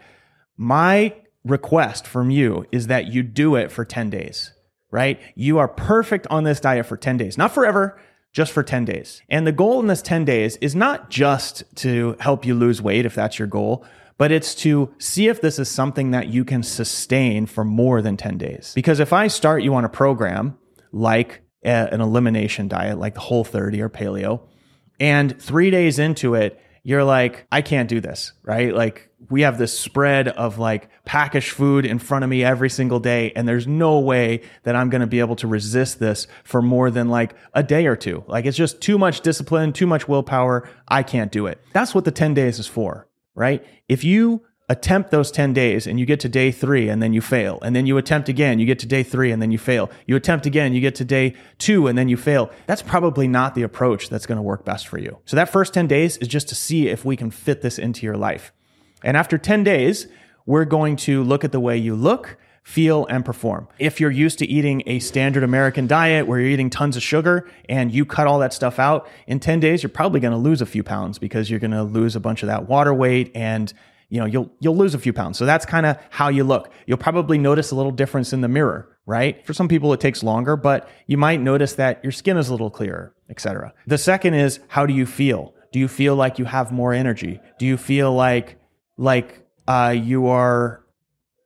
My 0.55 1.13
request 1.43 2.07
from 2.07 2.29
you 2.29 2.65
is 2.71 2.87
that 2.87 3.07
you 3.07 3.23
do 3.23 3.55
it 3.55 3.71
for 3.71 3.83
10 3.83 4.09
days, 4.09 4.53
right? 4.91 5.19
You 5.35 5.57
are 5.57 5.67
perfect 5.67 6.27
on 6.27 6.43
this 6.43 6.59
diet 6.59 6.85
for 6.85 6.97
10 6.97 7.17
days, 7.17 7.37
not 7.37 7.53
forever, 7.53 7.99
just 8.31 8.51
for 8.51 8.63
10 8.63 8.85
days. 8.85 9.21
And 9.29 9.47
the 9.47 9.51
goal 9.51 9.79
in 9.79 9.87
this 9.87 10.01
10 10.01 10.25
days 10.25 10.57
is 10.57 10.75
not 10.75 11.09
just 11.09 11.63
to 11.77 12.15
help 12.19 12.45
you 12.45 12.53
lose 12.53 12.81
weight, 12.81 13.05
if 13.05 13.15
that's 13.15 13.39
your 13.39 13.47
goal, 13.47 13.85
but 14.17 14.31
it's 14.31 14.55
to 14.55 14.93
see 14.97 15.27
if 15.27 15.41
this 15.41 15.59
is 15.59 15.69
something 15.69 16.11
that 16.11 16.27
you 16.27 16.45
can 16.45 16.63
sustain 16.63 17.45
for 17.45 17.63
more 17.63 18.01
than 18.01 18.17
10 18.17 18.37
days. 18.37 18.73
Because 18.75 18.99
if 18.99 19.13
I 19.13 19.27
start 19.27 19.63
you 19.63 19.73
on 19.75 19.85
a 19.85 19.89
program 19.89 20.57
like 20.91 21.41
an 21.65 22.01
elimination 22.01 22.67
diet 22.67 22.97
like 22.97 23.13
the 23.13 23.19
whole 23.19 23.43
30 23.43 23.81
or 23.81 23.89
paleo. 23.89 24.41
And 24.99 25.39
three 25.41 25.71
days 25.71 25.99
into 25.99 26.35
it, 26.35 26.61
you're 26.83 27.03
like, 27.03 27.47
I 27.51 27.61
can't 27.61 27.89
do 27.89 27.99
this, 27.99 28.33
right? 28.43 28.73
Like 28.73 29.09
we 29.29 29.41
have 29.41 29.57
this 29.57 29.77
spread 29.77 30.27
of 30.27 30.59
like 30.59 30.89
packaged 31.03 31.51
food 31.51 31.83
in 31.85 31.97
front 31.97 32.23
of 32.23 32.29
me 32.29 32.43
every 32.43 32.69
single 32.69 32.99
day. 32.99 33.31
And 33.35 33.47
there's 33.47 33.65
no 33.65 33.99
way 33.99 34.41
that 34.63 34.75
I'm 34.75 34.91
going 34.91 35.01
to 35.01 35.07
be 35.07 35.19
able 35.19 35.35
to 35.37 35.47
resist 35.47 35.99
this 35.99 36.27
for 36.43 36.61
more 36.61 36.91
than 36.91 37.09
like 37.09 37.33
a 37.53 37.63
day 37.63 37.87
or 37.87 37.95
two. 37.95 38.23
Like 38.27 38.45
it's 38.45 38.55
just 38.55 38.81
too 38.81 38.99
much 38.99 39.21
discipline, 39.21 39.73
too 39.73 39.87
much 39.87 40.07
willpower. 40.07 40.69
I 40.87 41.01
can't 41.01 41.31
do 41.31 41.47
it. 41.47 41.59
That's 41.73 41.95
what 41.95 42.05
the 42.05 42.11
10 42.11 42.35
days 42.35 42.59
is 42.59 42.67
for, 42.67 43.07
right? 43.33 43.65
If 43.89 44.03
you 44.03 44.43
attempt 44.67 45.11
those 45.11 45.31
10 45.31 45.53
days 45.53 45.85
and 45.85 45.99
you 45.99 46.05
get 46.05 46.19
to 46.21 46.29
day 46.29 46.51
three 46.51 46.89
and 46.89 47.01
then 47.01 47.13
you 47.13 47.21
fail. 47.21 47.59
And 47.61 47.75
then 47.75 47.85
you 47.85 47.97
attempt 47.97 48.29
again, 48.29 48.57
you 48.59 48.65
get 48.65 48.79
to 48.79 48.87
day 48.87 49.03
three 49.03 49.31
and 49.31 49.41
then 49.41 49.51
you 49.51 49.57
fail. 49.57 49.91
You 50.07 50.15
attempt 50.15 50.45
again, 50.45 50.73
you 50.73 50.81
get 50.81 50.95
to 50.95 51.05
day 51.05 51.35
two 51.59 51.87
and 51.87 51.97
then 51.97 52.09
you 52.09 52.17
fail. 52.17 52.49
That's 52.65 52.81
probably 52.81 53.27
not 53.27 53.53
the 53.53 53.61
approach 53.61 54.09
that's 54.09 54.25
going 54.25 54.37
to 54.37 54.41
work 54.41 54.65
best 54.65 54.87
for 54.87 54.97
you. 54.97 55.19
So 55.25 55.35
that 55.35 55.49
first 55.49 55.73
10 55.73 55.87
days 55.87 56.17
is 56.17 56.27
just 56.27 56.49
to 56.49 56.55
see 56.55 56.87
if 56.87 57.05
we 57.05 57.15
can 57.15 57.29
fit 57.29 57.61
this 57.61 57.77
into 57.77 58.05
your 58.05 58.17
life. 58.17 58.51
And 59.03 59.15
after 59.15 59.37
10 59.37 59.63
days, 59.63 60.07
we're 60.47 60.65
going 60.65 60.95
to 60.97 61.23
look 61.23 61.43
at 61.43 61.51
the 61.51 61.59
way 61.59 61.77
you 61.77 61.95
look, 61.95 62.37
feel, 62.63 63.05
and 63.05 63.23
perform. 63.23 63.67
If 63.77 63.99
you're 63.99 64.09
used 64.09 64.39
to 64.39 64.47
eating 64.47 64.81
a 64.87 64.97
standard 64.97 65.43
American 65.43 65.85
diet 65.85 66.25
where 66.25 66.39
you're 66.39 66.49
eating 66.49 66.71
tons 66.71 66.97
of 66.97 67.03
sugar 67.03 67.47
and 67.69 67.91
you 67.91 68.03
cut 68.03 68.25
all 68.25 68.39
that 68.39 68.53
stuff 68.53 68.79
out, 68.79 69.07
in 69.27 69.39
10 69.39 69.59
days, 69.59 69.83
you're 69.83 69.91
probably 69.91 70.19
going 70.19 70.33
to 70.33 70.39
lose 70.39 70.61
a 70.61 70.65
few 70.65 70.81
pounds 70.81 71.19
because 71.19 71.51
you're 71.51 71.59
going 71.59 71.69
to 71.69 71.83
lose 71.83 72.15
a 72.15 72.19
bunch 72.19 72.41
of 72.41 72.47
that 72.47 72.67
water 72.67 72.93
weight 72.93 73.31
and 73.35 73.71
you 74.09 74.19
know, 74.19 74.25
you'll 74.25 74.51
you'll 74.59 74.77
lose 74.77 74.93
a 74.93 74.99
few 74.99 75.13
pounds. 75.13 75.37
So 75.37 75.45
that's 75.45 75.65
kind 75.65 75.85
of 75.85 75.97
how 76.09 76.29
you 76.29 76.43
look. 76.43 76.71
You'll 76.85 76.97
probably 76.97 77.37
notice 77.37 77.71
a 77.71 77.75
little 77.75 77.91
difference 77.91 78.33
in 78.33 78.41
the 78.41 78.47
mirror, 78.47 78.97
right? 79.05 79.45
For 79.45 79.53
some 79.53 79.67
people 79.67 79.93
it 79.93 79.99
takes 79.99 80.23
longer, 80.23 80.55
but 80.55 80.87
you 81.07 81.17
might 81.17 81.41
notice 81.41 81.73
that 81.73 82.03
your 82.03 82.11
skin 82.11 82.37
is 82.37 82.49
a 82.49 82.51
little 82.51 82.69
clearer, 82.69 83.13
etc. 83.29 83.73
The 83.87 83.97
second 83.97 84.35
is 84.35 84.59
how 84.67 84.85
do 84.85 84.93
you 84.93 85.05
feel? 85.05 85.53
Do 85.71 85.79
you 85.79 85.87
feel 85.87 86.15
like 86.15 86.39
you 86.39 86.45
have 86.45 86.71
more 86.71 86.93
energy? 86.93 87.39
Do 87.59 87.65
you 87.65 87.77
feel 87.77 88.13
like 88.13 88.57
like 88.97 89.45
uh, 89.67 89.95
you 89.97 90.27
are 90.27 90.85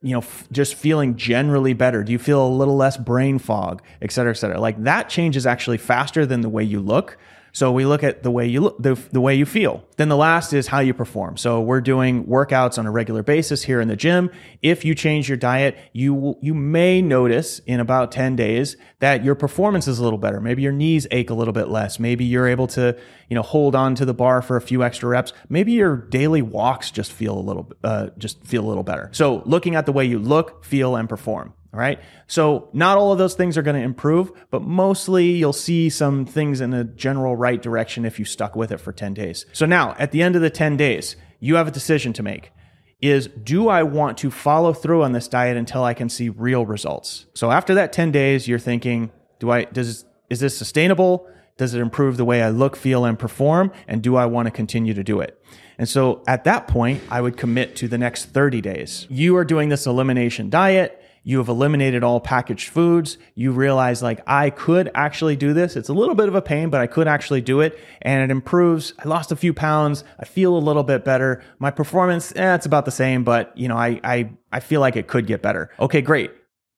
you 0.01 0.13
know, 0.13 0.20
f- 0.20 0.48
just 0.51 0.75
feeling 0.75 1.16
generally 1.18 1.74
better? 1.74 2.04
Do 2.04 2.12
you 2.12 2.20
feel 2.20 2.46
a 2.46 2.48
little 2.48 2.75
less 2.75 2.96
brain 2.96 3.38
fog, 3.38 3.82
et 4.01 4.12
cetera, 4.12 4.32
et 4.32 4.36
cetera? 4.36 4.60
Like 4.60 4.84
that 4.84 5.10
changes 5.10 5.46
actually 5.46 5.78
faster 5.78 6.25
than 6.25 6.42
the 6.42 6.50
way 6.50 6.63
you 6.63 6.80
look. 6.80 7.18
So 7.51 7.72
we 7.72 7.86
look 7.86 8.03
at 8.03 8.24
the 8.24 8.32
way 8.32 8.48
you 8.48 8.62
look, 8.62 8.82
the, 8.82 8.96
the 9.12 9.22
way 9.22 9.36
you 9.36 9.46
feel. 9.46 9.84
Then 9.98 10.10
the 10.10 10.18
last 10.18 10.53
is 10.53 10.68
how 10.68 10.79
you 10.79 10.94
perform. 10.94 11.38
So 11.38 11.62
we're 11.62 11.82
doing 11.82 12.25
workouts 12.25 12.77
on 12.77 12.86
a 12.86 12.91
regular 12.91 13.24
basis 13.24 13.63
here 13.63 13.82
in 13.82 13.88
the 13.88 13.96
gym. 13.96 14.29
If 14.62 14.86
you 14.86 14.96
change 14.96 15.27
your 15.27 15.38
diet, 15.38 15.77
you 15.94 16.38
you 16.41 16.53
may 16.53 17.01
notice 17.01 17.60
in 17.60 17.79
about 17.79 18.12
10 18.12 18.36
days 18.36 18.77
that 19.00 19.24
your 19.24 19.36
performance 19.36 19.88
is 19.88 20.00
a 20.00 20.03
little 20.03 20.20
better. 20.20 20.39
Maybe 20.39 20.62
your 20.62 20.72
knees 20.72 21.08
ache 21.12 21.29
a 21.29 21.34
little 21.34 21.53
bit 21.53 21.70
less. 21.70 22.00
Maybe 22.00 22.25
you're 22.25 22.48
able 22.48 22.68
to, 22.68 22.98
you 23.29 23.36
know, 23.36 23.41
hold 23.41 23.75
on 23.75 23.96
to 23.96 24.06
the 24.06 24.13
bar 24.13 24.41
for 24.41 24.56
a 24.56 24.62
few 24.62 24.84
extra 24.84 25.10
reps. 25.10 25.34
Maybe 25.50 25.74
your 25.74 25.98
daily 25.98 26.41
walks 26.41 26.91
just 26.91 27.12
feel 27.12 27.38
a 27.38 27.41
little 27.41 27.72
uh, 27.84 28.10
just 28.18 28.44
feel 28.46 28.65
a 28.65 28.68
little 28.68 28.84
better. 28.84 29.10
So 29.12 29.41
looking 29.46 29.75
at 29.75 29.86
the 29.86 29.91
way 29.91 30.06
you 30.06 30.20
look, 30.20 30.63
feel 30.63 30.96
and 30.96 31.10
perform. 31.10 31.53
All 31.73 31.79
right. 31.79 31.99
So 32.25 32.69
not 32.73 32.97
all 32.97 33.11
of 33.11 33.19
those 33.19 33.35
things 33.35 33.57
are 33.57 33.61
going 33.61 33.75
to 33.75 33.81
improve, 33.81 34.31
but 34.49 34.63
mostly 34.63 35.31
you'll 35.31 35.53
see 35.53 35.89
some 35.89 36.25
things 36.25 36.61
in 36.61 36.73
a 36.73 36.83
general 36.83 37.35
right 37.35 37.61
direction 37.61 38.05
if 38.05 38.17
you 38.17 38.25
stuck 38.25 38.55
with 38.55 38.71
it 38.71 38.79
for 38.79 38.91
10 38.91 39.13
days. 39.13 39.45
So 39.53 39.65
now 39.67 39.95
at 39.99 40.11
the 40.11 40.23
end 40.23 40.35
of 40.35 40.41
the 40.41 40.49
10 40.49 40.77
days, 40.77 41.15
you 41.39 41.55
have 41.55 41.67
a 41.67 41.71
decision 41.71 42.13
to 42.13 42.23
make 42.23 42.51
is 43.01 43.27
do 43.27 43.69
I 43.69 43.83
want 43.83 44.17
to 44.19 44.31
follow 44.31 44.73
through 44.73 45.03
on 45.03 45.13
this 45.13 45.27
diet 45.27 45.57
until 45.57 45.83
I 45.83 45.93
can 45.93 46.09
see 46.09 46.29
real 46.29 46.65
results? 46.65 47.27
So 47.33 47.51
after 47.51 47.75
that 47.75 47.93
10 47.93 48.11
days, 48.11 48.47
you're 48.47 48.59
thinking, 48.59 49.11
do 49.39 49.51
I, 49.51 49.65
does, 49.65 50.05
is 50.29 50.39
this 50.39 50.57
sustainable? 50.57 51.27
Does 51.57 51.73
it 51.73 51.81
improve 51.81 52.17
the 52.17 52.25
way 52.25 52.41
I 52.41 52.49
look, 52.49 52.75
feel, 52.75 53.05
and 53.05 53.17
perform? 53.17 53.71
And 53.88 54.01
do 54.01 54.15
I 54.15 54.25
want 54.25 54.47
to 54.47 54.51
continue 54.51 54.93
to 54.93 55.03
do 55.03 55.21
it? 55.21 55.41
And 55.77 55.88
so 55.88 56.23
at 56.27 56.43
that 56.43 56.67
point, 56.67 57.01
I 57.09 57.21
would 57.21 57.38
commit 57.38 57.77
to 57.77 57.88
the 57.88 57.97
next 57.97 58.25
30 58.25 58.59
days. 58.59 59.07
You 59.09 59.38
are 59.38 59.45
doing 59.45 59.69
this 59.69 59.85
elimination 59.85 60.49
diet 60.49 60.99
you 61.23 61.38
have 61.38 61.47
eliminated 61.47 62.03
all 62.03 62.19
packaged 62.19 62.69
foods. 62.69 63.17
You 63.35 63.51
realize 63.51 64.01
like 64.01 64.21
I 64.27 64.49
could 64.49 64.89
actually 64.95 65.35
do 65.35 65.53
this. 65.53 65.75
It's 65.75 65.89
a 65.89 65.93
little 65.93 66.15
bit 66.15 66.27
of 66.27 66.35
a 66.35 66.41
pain, 66.41 66.69
but 66.69 66.81
I 66.81 66.88
could 66.88 67.07
actually 67.07 67.41
do 67.41 67.61
it 67.61 67.79
and 68.01 68.23
it 68.23 68.31
improves. 68.31 68.93
I 68.99 69.07
lost 69.07 69.31
a 69.31 69.35
few 69.35 69.53
pounds. 69.53 70.03
I 70.19 70.25
feel 70.25 70.55
a 70.55 70.59
little 70.59 70.83
bit 70.83 71.03
better. 71.05 71.43
My 71.59 71.71
performance, 71.71 72.33
eh, 72.35 72.55
it's 72.55 72.65
about 72.65 72.85
the 72.85 72.91
same, 72.91 73.23
but 73.23 73.55
you 73.57 73.67
know, 73.67 73.77
I, 73.77 73.99
I, 74.03 74.31
I 74.51 74.59
feel 74.59 74.81
like 74.81 74.95
it 74.95 75.07
could 75.07 75.27
get 75.27 75.41
better. 75.41 75.69
Okay, 75.79 76.01
great. 76.01 76.31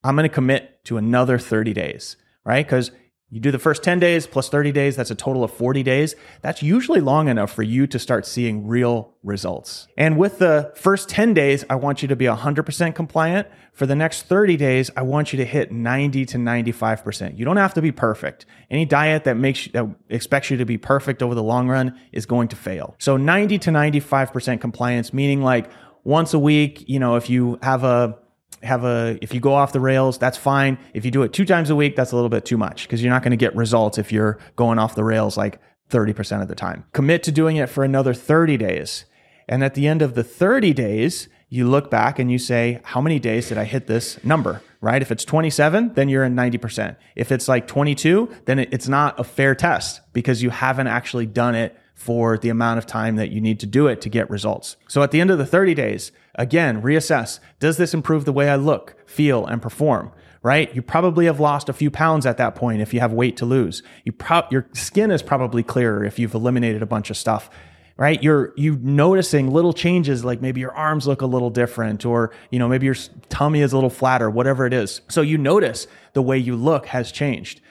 I'm 0.04 0.16
going 0.16 0.28
to 0.28 0.34
commit 0.34 0.84
to 0.86 0.98
another 0.98 1.38
30 1.38 1.74
days, 1.74 2.18
right? 2.44 2.66
Because 2.66 2.92
you 3.32 3.40
do 3.40 3.50
the 3.50 3.60
first 3.60 3.82
10 3.82 4.00
days 4.00 4.28
plus 4.28 4.50
30 4.50 4.74
days, 4.74 4.98
that's 4.98 5.10
a 5.10 5.16
total 5.16 5.46
of 5.46 5.54
40 5.54 5.84
days. 5.84 6.16
That's 6.42 6.62
usually 6.62 7.00
long 7.00 7.30
enough 7.30 7.54
for 7.54 7.64
you 7.64 7.88
to 7.88 7.98
start 7.98 8.26
seeing 8.26 8.68
real 8.68 9.14
results. 9.24 9.88
And 9.98 10.18
with 10.18 10.40
the 10.40 10.74
first 10.76 11.08
10 11.08 11.34
days, 11.34 11.64
I 11.70 11.76
want 11.76 12.02
you 12.02 12.10
to 12.10 12.16
be 12.18 12.26
100% 12.26 12.94
compliant. 12.94 13.48
For 13.72 13.86
the 13.86 13.96
next 13.96 14.24
30 14.24 14.58
days, 14.58 14.92
I 14.98 15.04
want 15.04 15.32
you 15.32 15.38
to 15.38 15.46
hit 15.46 15.72
90 15.72 16.26
to 16.26 16.38
95%. 16.38 17.38
You 17.38 17.46
don't 17.46 17.56
have 17.56 17.74
to 17.76 17.82
be 17.82 17.94
perfect. 17.94 18.46
Any 18.70 18.84
diet 18.84 19.24
that 19.24 19.38
makes 19.38 19.66
you, 19.66 19.72
that 19.72 19.88
expects 20.10 20.52
you 20.52 20.58
to 20.58 20.66
be 20.66 20.78
perfect 20.78 21.24
over 21.24 21.34
the 21.34 21.42
long 21.42 21.70
run 21.70 21.98
is 22.12 22.26
going 22.26 22.50
to 22.50 22.58
fail. 22.58 22.96
So 23.00 23.16
90 23.16 23.60
to 23.60 23.70
95% 23.70 24.60
compliance, 24.60 25.14
meaning 25.14 25.42
like 25.42 25.72
once 26.04 26.34
a 26.34 26.40
week, 26.40 26.84
you 26.90 27.00
know, 27.00 27.16
if 27.16 27.30
you 27.30 27.60
have 27.62 27.86
a 27.86 28.18
have 28.64 28.84
a 28.84 29.18
if 29.22 29.34
you 29.34 29.40
go 29.40 29.54
off 29.54 29.74
the 29.74 29.80
rails 29.80 30.18
that's 30.18 30.38
fine. 30.38 30.78
If 30.94 31.06
you 31.06 31.12
do 31.12 31.24
it 31.24 31.34
two 31.34 31.46
times 31.46 31.70
a 31.70 31.76
week 31.76 31.96
that's 31.96 32.12
a 32.12 32.16
little 32.16 32.30
bit 32.30 32.46
too 32.46 32.58
much 32.58 32.84
because 32.84 33.02
you're 33.02 33.12
not 33.12 33.24
going 33.24 33.32
to 33.32 33.38
get 33.38 33.56
results 33.56 33.98
if 33.98 34.12
you're 34.12 34.40
going 34.56 34.80
off 34.80 34.96
the 34.96 35.04
rails 35.04 35.38
like 35.38 35.60
30% 35.90 36.42
of 36.42 36.48
the 36.48 36.56
time. 36.56 36.86
Commit 36.94 37.24
to 37.24 37.32
doing 37.32 37.58
it 37.58 37.70
for 37.70 37.84
another 37.84 38.14
30 38.14 38.58
days. 38.58 39.06
And 39.48 39.64
at 39.64 39.74
the 39.74 39.88
end 39.88 40.02
of 40.02 40.16
the 40.16 40.24
30 40.24 40.74
days 40.74 41.28
you 41.50 41.68
look 41.68 41.92
back 41.92 42.18
and 42.18 42.32
you 42.32 42.38
say 42.38 42.80
how 42.84 43.02
many 43.02 43.20
days 43.20 43.50
did 43.50 43.58
i 43.58 43.66
hit 43.66 43.88
this 43.88 44.24
number? 44.24 44.62
Right? 44.80 45.02
If 45.02 45.12
it's 45.12 45.26
27 45.26 45.94
then 45.94 46.10
you're 46.10 46.24
in 46.24 46.36
90% 46.36 46.96
if 47.16 47.32
it's 47.32 47.48
like 47.48 47.68
22 47.68 48.30
then 48.46 48.60
it's 48.60 48.88
not 48.88 49.20
a 49.20 49.24
fair 49.24 49.56
test 49.56 50.02
because 50.14 50.42
you 50.42 50.50
haven't 50.50 50.88
actually 50.88 51.26
done 51.26 51.56
it 51.56 51.78
for 52.02 52.36
the 52.40 52.50
amount 52.50 52.80
of 52.80 52.88
time 52.88 53.16
that 53.18 53.30
you 53.30 53.40
need 53.40 53.60
to 53.60 53.68
do 53.68 53.86
it 53.86 54.02
to 54.02 54.10
get 54.10 54.28
results. 54.30 54.76
So 54.88 55.04
at 55.04 55.12
the 55.12 55.22
end 55.22 55.30
of 55.30 55.38
the 55.38 55.46
30 55.46 55.76
days, 55.76 56.12
again, 56.36 56.82
reassess. 56.82 57.40
Does 57.60 57.78
this 57.78 57.94
improve 57.94 58.26
the 58.26 58.34
way 58.34 58.50
I 58.50 58.56
look, 58.56 58.96
feel, 59.06 59.46
and 59.46 59.62
perform? 59.62 60.12
Right? 60.44 60.74
You 60.74 60.82
probably 60.82 61.26
have 61.26 61.40
lost 61.40 61.70
a 61.70 61.74
few 61.74 61.92
pounds 61.92 62.26
at 62.26 62.38
that 62.38 62.56
point 62.56 62.82
if 62.82 62.96
you 62.96 63.00
have 63.00 63.14
weight 63.14 63.38
to 63.38 63.46
lose. 63.46 63.84
You 64.06 64.12
pro- 64.12 64.48
your 64.50 64.68
skin 64.74 65.12
is 65.12 65.22
probably 65.22 65.62
clearer 65.62 66.04
if 66.04 66.18
you've 66.18 66.34
eliminated 66.34 66.82
a 66.82 66.88
bunch 66.88 67.12
of 67.12 67.18
stuff. 67.18 67.50
Right? 67.96 68.24
You're 68.24 68.52
you 68.58 68.80
noticing 68.82 69.52
little 69.52 69.74
changes 69.74 70.26
like 70.26 70.42
maybe 70.42 70.60
your 70.60 70.74
arms 70.74 71.06
look 71.06 71.22
a 71.22 71.28
little 71.28 71.52
different 71.52 72.04
or 72.04 72.32
you 72.50 72.58
know 72.58 72.68
maybe 72.68 72.88
your 72.88 72.96
tummy 73.30 73.62
is 73.62 73.74
a 73.74 73.78
little 73.78 73.92
flatter, 73.92 74.32
whatever 74.32 74.66
it 74.66 74.74
is. 74.74 75.02
So 75.10 75.22
you 75.22 75.38
notice 75.38 75.86
the 76.14 76.24
way 76.24 76.40
you 76.40 76.56
look 76.56 76.88
has 76.88 77.12
changed. 77.12 77.62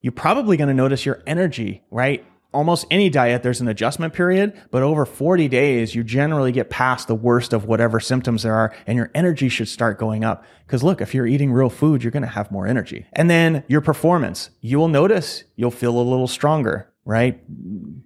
You're 0.00 0.12
probably 0.12 0.56
going 0.56 0.68
to 0.68 0.74
notice 0.74 1.04
your 1.04 1.22
energy, 1.26 1.82
right? 1.90 2.24
Almost 2.52 2.86
any 2.90 3.10
diet, 3.10 3.42
there's 3.42 3.60
an 3.60 3.68
adjustment 3.68 4.14
period, 4.14 4.60
but 4.70 4.82
over 4.82 5.04
40 5.04 5.48
days, 5.48 5.94
you 5.94 6.02
generally 6.02 6.52
get 6.52 6.70
past 6.70 7.08
the 7.08 7.14
worst 7.14 7.52
of 7.52 7.66
whatever 7.66 8.00
symptoms 8.00 8.42
there 8.42 8.54
are, 8.54 8.74
and 8.86 8.96
your 8.96 9.10
energy 9.14 9.48
should 9.48 9.68
start 9.68 9.98
going 9.98 10.24
up. 10.24 10.44
Because 10.66 10.82
look, 10.82 11.00
if 11.00 11.14
you're 11.14 11.26
eating 11.26 11.52
real 11.52 11.70
food, 11.70 12.02
you're 12.02 12.10
going 12.10 12.22
to 12.22 12.28
have 12.28 12.50
more 12.50 12.66
energy. 12.66 13.06
And 13.12 13.28
then 13.28 13.64
your 13.68 13.80
performance, 13.80 14.50
you 14.60 14.78
will 14.78 14.88
notice 14.88 15.44
you'll 15.56 15.70
feel 15.70 15.98
a 15.98 16.00
little 16.00 16.28
stronger. 16.28 16.92
Right? 17.04 17.40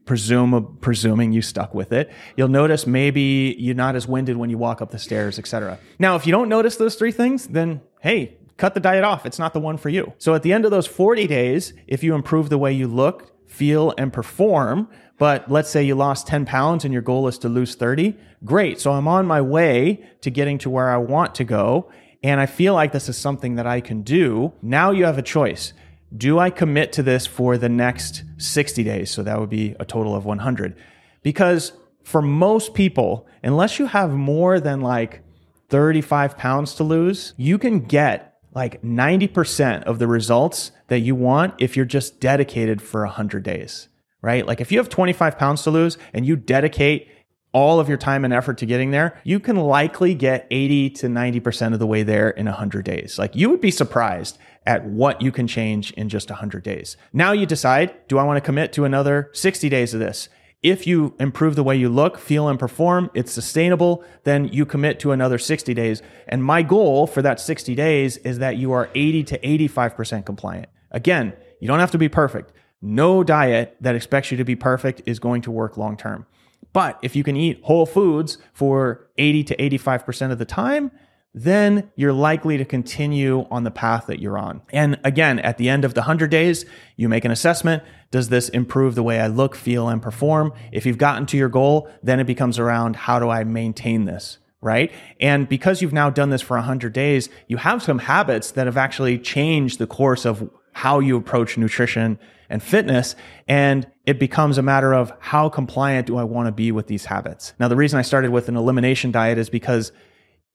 Presume, 0.04 0.78
presuming 0.80 1.32
you 1.32 1.42
stuck 1.42 1.74
with 1.74 1.92
it. 1.92 2.08
You'll 2.36 2.46
notice 2.46 2.86
maybe 2.86 3.56
you're 3.58 3.74
not 3.74 3.96
as 3.96 4.06
winded 4.06 4.36
when 4.36 4.48
you 4.48 4.58
walk 4.58 4.80
up 4.80 4.92
the 4.92 4.98
stairs, 5.00 5.40
etc. 5.40 5.80
Now, 5.98 6.14
if 6.14 6.24
you 6.24 6.30
don't 6.30 6.48
notice 6.48 6.76
those 6.76 6.94
three 6.94 7.10
things, 7.10 7.48
then 7.48 7.80
hey, 8.00 8.38
cut 8.58 8.74
the 8.74 8.80
diet 8.80 9.02
off. 9.02 9.26
It's 9.26 9.40
not 9.40 9.54
the 9.54 9.60
one 9.60 9.76
for 9.76 9.88
you. 9.88 10.12
So 10.18 10.36
at 10.36 10.44
the 10.44 10.52
end 10.52 10.64
of 10.64 10.70
those 10.70 10.86
40 10.86 11.26
days, 11.26 11.72
if 11.88 12.04
you 12.04 12.14
improve 12.14 12.48
the 12.48 12.58
way 12.58 12.72
you 12.72 12.86
look, 12.86 13.31
feel, 13.52 13.94
and 13.98 14.12
perform. 14.12 14.88
But 15.18 15.50
let's 15.50 15.70
say 15.70 15.84
you 15.84 15.94
lost 15.94 16.26
10 16.26 16.46
pounds 16.46 16.84
and 16.84 16.92
your 16.92 17.02
goal 17.02 17.28
is 17.28 17.38
to 17.38 17.48
lose 17.48 17.74
30. 17.74 18.16
Great. 18.44 18.80
So 18.80 18.92
I'm 18.92 19.06
on 19.06 19.26
my 19.26 19.40
way 19.40 20.04
to 20.22 20.30
getting 20.30 20.58
to 20.58 20.70
where 20.70 20.90
I 20.90 20.96
want 20.96 21.34
to 21.36 21.44
go. 21.44 21.90
And 22.24 22.40
I 22.40 22.46
feel 22.46 22.74
like 22.74 22.92
this 22.92 23.08
is 23.08 23.16
something 23.16 23.56
that 23.56 23.66
I 23.66 23.80
can 23.80 24.02
do. 24.02 24.52
Now 24.62 24.90
you 24.90 25.04
have 25.04 25.18
a 25.18 25.22
choice. 25.22 25.74
Do 26.16 26.38
I 26.38 26.50
commit 26.50 26.92
to 26.92 27.02
this 27.02 27.26
for 27.26 27.56
the 27.56 27.68
next 27.68 28.24
60 28.38 28.82
days? 28.84 29.10
So 29.10 29.22
that 29.22 29.38
would 29.38 29.50
be 29.50 29.76
a 29.78 29.84
total 29.84 30.14
of 30.14 30.24
100. 30.24 30.76
Because 31.22 31.72
for 32.02 32.22
most 32.22 32.74
people, 32.74 33.26
unless 33.42 33.78
you 33.78 33.86
have 33.86 34.10
more 34.12 34.60
than 34.60 34.80
like 34.80 35.22
35 35.68 36.36
pounds 36.36 36.74
to 36.74 36.84
lose, 36.84 37.34
you 37.36 37.58
can 37.58 37.80
get 37.80 38.31
like 38.54 38.82
90% 38.82 39.84
of 39.84 39.98
the 39.98 40.06
results 40.06 40.72
that 40.88 41.00
you 41.00 41.14
want 41.14 41.54
if 41.58 41.76
you're 41.76 41.86
just 41.86 42.20
dedicated 42.20 42.82
for 42.82 43.04
100 43.04 43.42
days, 43.42 43.88
right? 44.20 44.46
Like 44.46 44.60
if 44.60 44.70
you 44.70 44.78
have 44.78 44.88
25 44.88 45.38
pounds 45.38 45.62
to 45.62 45.70
lose 45.70 45.96
and 46.12 46.26
you 46.26 46.36
dedicate 46.36 47.08
all 47.52 47.80
of 47.80 47.88
your 47.88 47.98
time 47.98 48.24
and 48.24 48.32
effort 48.32 48.58
to 48.58 48.66
getting 48.66 48.90
there, 48.90 49.20
you 49.24 49.38
can 49.38 49.56
likely 49.56 50.14
get 50.14 50.46
80 50.50 50.90
to 50.90 51.06
90% 51.06 51.72
of 51.72 51.78
the 51.78 51.86
way 51.86 52.02
there 52.02 52.30
in 52.30 52.46
100 52.46 52.84
days. 52.84 53.18
Like 53.18 53.36
you 53.36 53.50
would 53.50 53.60
be 53.60 53.70
surprised 53.70 54.38
at 54.64 54.84
what 54.86 55.20
you 55.20 55.32
can 55.32 55.46
change 55.46 55.90
in 55.92 56.08
just 56.08 56.30
100 56.30 56.62
days. 56.62 56.96
Now 57.12 57.32
you 57.32 57.46
decide, 57.46 57.94
do 58.08 58.18
I 58.18 58.24
want 58.24 58.36
to 58.36 58.40
commit 58.40 58.72
to 58.74 58.84
another 58.84 59.30
60 59.32 59.68
days 59.68 59.92
of 59.92 60.00
this? 60.00 60.28
If 60.62 60.86
you 60.86 61.14
improve 61.18 61.56
the 61.56 61.64
way 61.64 61.76
you 61.76 61.88
look, 61.88 62.18
feel, 62.18 62.48
and 62.48 62.58
perform, 62.58 63.10
it's 63.14 63.32
sustainable, 63.32 64.04
then 64.22 64.46
you 64.46 64.64
commit 64.64 65.00
to 65.00 65.10
another 65.10 65.36
60 65.36 65.74
days. 65.74 66.02
And 66.28 66.44
my 66.44 66.62
goal 66.62 67.08
for 67.08 67.20
that 67.20 67.40
60 67.40 67.74
days 67.74 68.18
is 68.18 68.38
that 68.38 68.56
you 68.56 68.70
are 68.70 68.88
80 68.94 69.24
to 69.24 69.38
85% 69.38 70.24
compliant. 70.24 70.68
Again, 70.92 71.32
you 71.60 71.66
don't 71.66 71.80
have 71.80 71.90
to 71.90 71.98
be 71.98 72.08
perfect. 72.08 72.52
No 72.80 73.24
diet 73.24 73.76
that 73.80 73.96
expects 73.96 74.30
you 74.30 74.36
to 74.36 74.44
be 74.44 74.54
perfect 74.54 75.02
is 75.04 75.18
going 75.18 75.42
to 75.42 75.50
work 75.50 75.76
long 75.76 75.96
term. 75.96 76.26
But 76.72 76.98
if 77.02 77.16
you 77.16 77.24
can 77.24 77.36
eat 77.36 77.60
whole 77.64 77.86
foods 77.86 78.38
for 78.52 79.08
80 79.18 79.44
to 79.44 79.56
85% 79.56 80.30
of 80.30 80.38
the 80.38 80.44
time, 80.44 80.92
then 81.34 81.90
you're 81.96 82.12
likely 82.12 82.58
to 82.58 82.64
continue 82.64 83.46
on 83.50 83.64
the 83.64 83.70
path 83.70 84.06
that 84.06 84.20
you're 84.20 84.36
on. 84.36 84.60
And 84.70 84.98
again, 85.02 85.38
at 85.38 85.56
the 85.56 85.68
end 85.68 85.84
of 85.84 85.94
the 85.94 86.00
100 86.00 86.30
days, 86.30 86.66
you 86.96 87.08
make 87.08 87.24
an 87.24 87.30
assessment. 87.30 87.82
Does 88.10 88.28
this 88.28 88.50
improve 88.50 88.94
the 88.94 89.02
way 89.02 89.20
I 89.20 89.28
look, 89.28 89.54
feel, 89.54 89.88
and 89.88 90.02
perform? 90.02 90.52
If 90.72 90.84
you've 90.84 90.98
gotten 90.98 91.24
to 91.26 91.38
your 91.38 91.48
goal, 91.48 91.88
then 92.02 92.20
it 92.20 92.26
becomes 92.26 92.58
around 92.58 92.96
how 92.96 93.18
do 93.18 93.30
I 93.30 93.44
maintain 93.44 94.04
this? 94.04 94.38
Right. 94.60 94.92
And 95.18 95.48
because 95.48 95.82
you've 95.82 95.92
now 95.92 96.08
done 96.08 96.30
this 96.30 96.42
for 96.42 96.56
100 96.56 96.92
days, 96.92 97.28
you 97.48 97.56
have 97.56 97.82
some 97.82 97.98
habits 97.98 98.52
that 98.52 98.66
have 98.66 98.76
actually 98.76 99.18
changed 99.18 99.78
the 99.78 99.88
course 99.88 100.24
of 100.24 100.48
how 100.72 101.00
you 101.00 101.16
approach 101.16 101.58
nutrition 101.58 102.18
and 102.48 102.62
fitness. 102.62 103.16
And 103.48 103.90
it 104.06 104.20
becomes 104.20 104.58
a 104.58 104.62
matter 104.62 104.92
of 104.92 105.12
how 105.18 105.48
compliant 105.48 106.06
do 106.06 106.16
I 106.16 106.24
want 106.24 106.46
to 106.46 106.52
be 106.52 106.70
with 106.70 106.86
these 106.86 107.06
habits? 107.06 107.54
Now, 107.58 107.66
the 107.66 107.76
reason 107.76 107.98
I 107.98 108.02
started 108.02 108.30
with 108.30 108.48
an 108.48 108.56
elimination 108.56 109.10
diet 109.10 109.38
is 109.38 109.50
because 109.50 109.90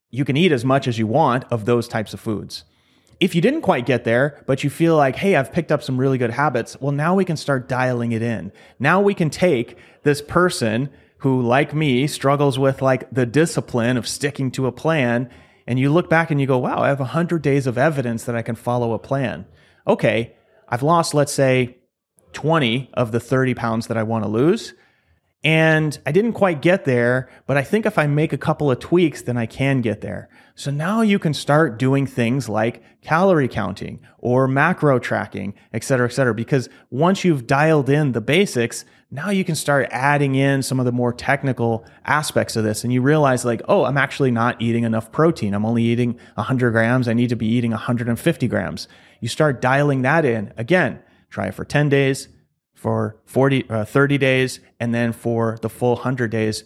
you 0.09 0.25
can 0.25 0.37
eat 0.37 0.51
as 0.51 0.65
much 0.65 0.87
as 0.87 0.97
you 0.97 1.07
want 1.07 1.45
of 1.51 1.65
those 1.65 1.87
types 1.87 2.13
of 2.13 2.19
foods. 2.19 2.63
If 3.19 3.33
you 3.33 3.41
didn't 3.41 3.61
quite 3.61 3.85
get 3.85 4.03
there, 4.03 4.43
but 4.45 4.63
you 4.63 4.69
feel 4.69 4.95
like, 4.95 5.15
hey, 5.15 5.35
I've 5.35 5.51
picked 5.51 5.71
up 5.71 5.81
some 5.81 5.97
really 5.97 6.17
good 6.17 6.29
habits, 6.29 6.79
well, 6.79 6.91
now 6.91 7.15
we 7.15 7.25
can 7.25 7.37
start 7.37 7.67
dialing 7.67 8.11
it 8.11 8.21
in. 8.21 8.51
Now 8.79 9.01
we 9.01 9.15
can 9.15 9.29
take 9.29 9.77
this 10.03 10.21
person 10.21 10.89
who, 11.19 11.41
like 11.41 11.73
me, 11.73 12.05
struggles 12.05 12.59
with 12.59 12.81
like 12.81 13.09
the 13.09 13.25
discipline 13.25 13.97
of 13.97 14.07
sticking 14.07 14.51
to 14.51 14.67
a 14.67 14.71
plan. 14.71 15.31
And 15.65 15.79
you 15.79 15.91
look 15.91 16.09
back 16.09 16.29
and 16.29 16.39
you 16.39 16.45
go, 16.45 16.59
wow, 16.59 16.79
I 16.79 16.89
have 16.89 16.99
100 16.99 17.41
days 17.41 17.65
of 17.65 17.77
evidence 17.77 18.25
that 18.25 18.35
I 18.35 18.43
can 18.43 18.55
follow 18.55 18.93
a 18.93 18.99
plan. 18.99 19.45
Okay, 19.87 20.35
I've 20.69 20.83
lost, 20.83 21.15
let's 21.15 21.33
say, 21.33 21.77
20 22.33 22.91
of 22.93 23.11
the 23.11 23.19
30 23.19 23.55
pounds 23.55 23.87
that 23.87 23.97
I 23.97 24.03
want 24.03 24.25
to 24.25 24.29
lose. 24.29 24.73
And 25.43 25.97
I 26.05 26.11
didn't 26.11 26.33
quite 26.33 26.61
get 26.61 26.85
there, 26.85 27.29
but 27.45 27.57
I 27.57 27.63
think 27.63 27.85
if 27.85 27.97
I 27.97 28.07
make 28.07 28.33
a 28.33 28.37
couple 28.37 28.71
of 28.71 28.79
tweaks, 28.79 29.21
then 29.21 29.37
I 29.37 29.45
can 29.45 29.81
get 29.81 30.01
there. 30.01 30.29
So 30.55 30.71
now 30.71 31.01
you 31.01 31.19
can 31.19 31.33
start 31.33 31.77
doing 31.77 32.07
things 32.07 32.49
like 32.49 32.83
calorie 33.01 33.47
counting 33.47 33.99
or 34.17 34.47
macro 34.47 34.97
tracking, 34.97 35.53
et 35.71 35.83
cetera, 35.83 36.07
et 36.07 36.11
cetera. 36.11 36.33
Because 36.33 36.67
once 36.89 37.23
you've 37.23 37.45
dialed 37.45 37.89
in 37.89 38.13
the 38.13 38.21
basics, 38.21 38.83
now 39.11 39.29
you 39.29 39.45
can 39.45 39.55
start 39.55 39.87
adding 39.91 40.33
in 40.35 40.63
some 40.63 40.79
of 40.79 40.85
the 40.85 40.91
more 40.91 41.13
technical 41.13 41.85
aspects 42.03 42.55
of 42.55 42.63
this. 42.63 42.83
And 42.83 42.91
you 42.91 43.01
realize 43.01 43.45
like, 43.45 43.61
oh, 43.67 43.85
I'm 43.85 43.97
actually 43.97 44.31
not 44.31 44.61
eating 44.61 44.83
enough 44.83 45.11
protein. 45.11 45.53
I'm 45.53 45.65
only 45.65 45.83
eating 45.83 46.19
100 46.33 46.71
grams. 46.71 47.07
I 47.07 47.13
need 47.13 47.29
to 47.29 47.35
be 47.35 47.47
eating 47.47 47.71
150 47.71 48.47
grams. 48.47 48.87
You 49.21 49.27
start 49.29 49.61
dialing 49.61 50.01
that 50.01 50.25
in. 50.25 50.51
Again, 50.57 50.99
try 51.29 51.47
it 51.47 51.53
for 51.53 51.63
10 51.63 51.89
days, 51.89 52.27
for 52.77 53.17
40, 53.25 53.69
uh, 53.69 53.85
30 53.85 54.17
days, 54.19 54.59
and 54.79 54.93
then 54.93 55.11
for 55.11 55.57
the 55.63 55.69
full 55.69 55.95
100 55.95 56.29
days, 56.29 56.63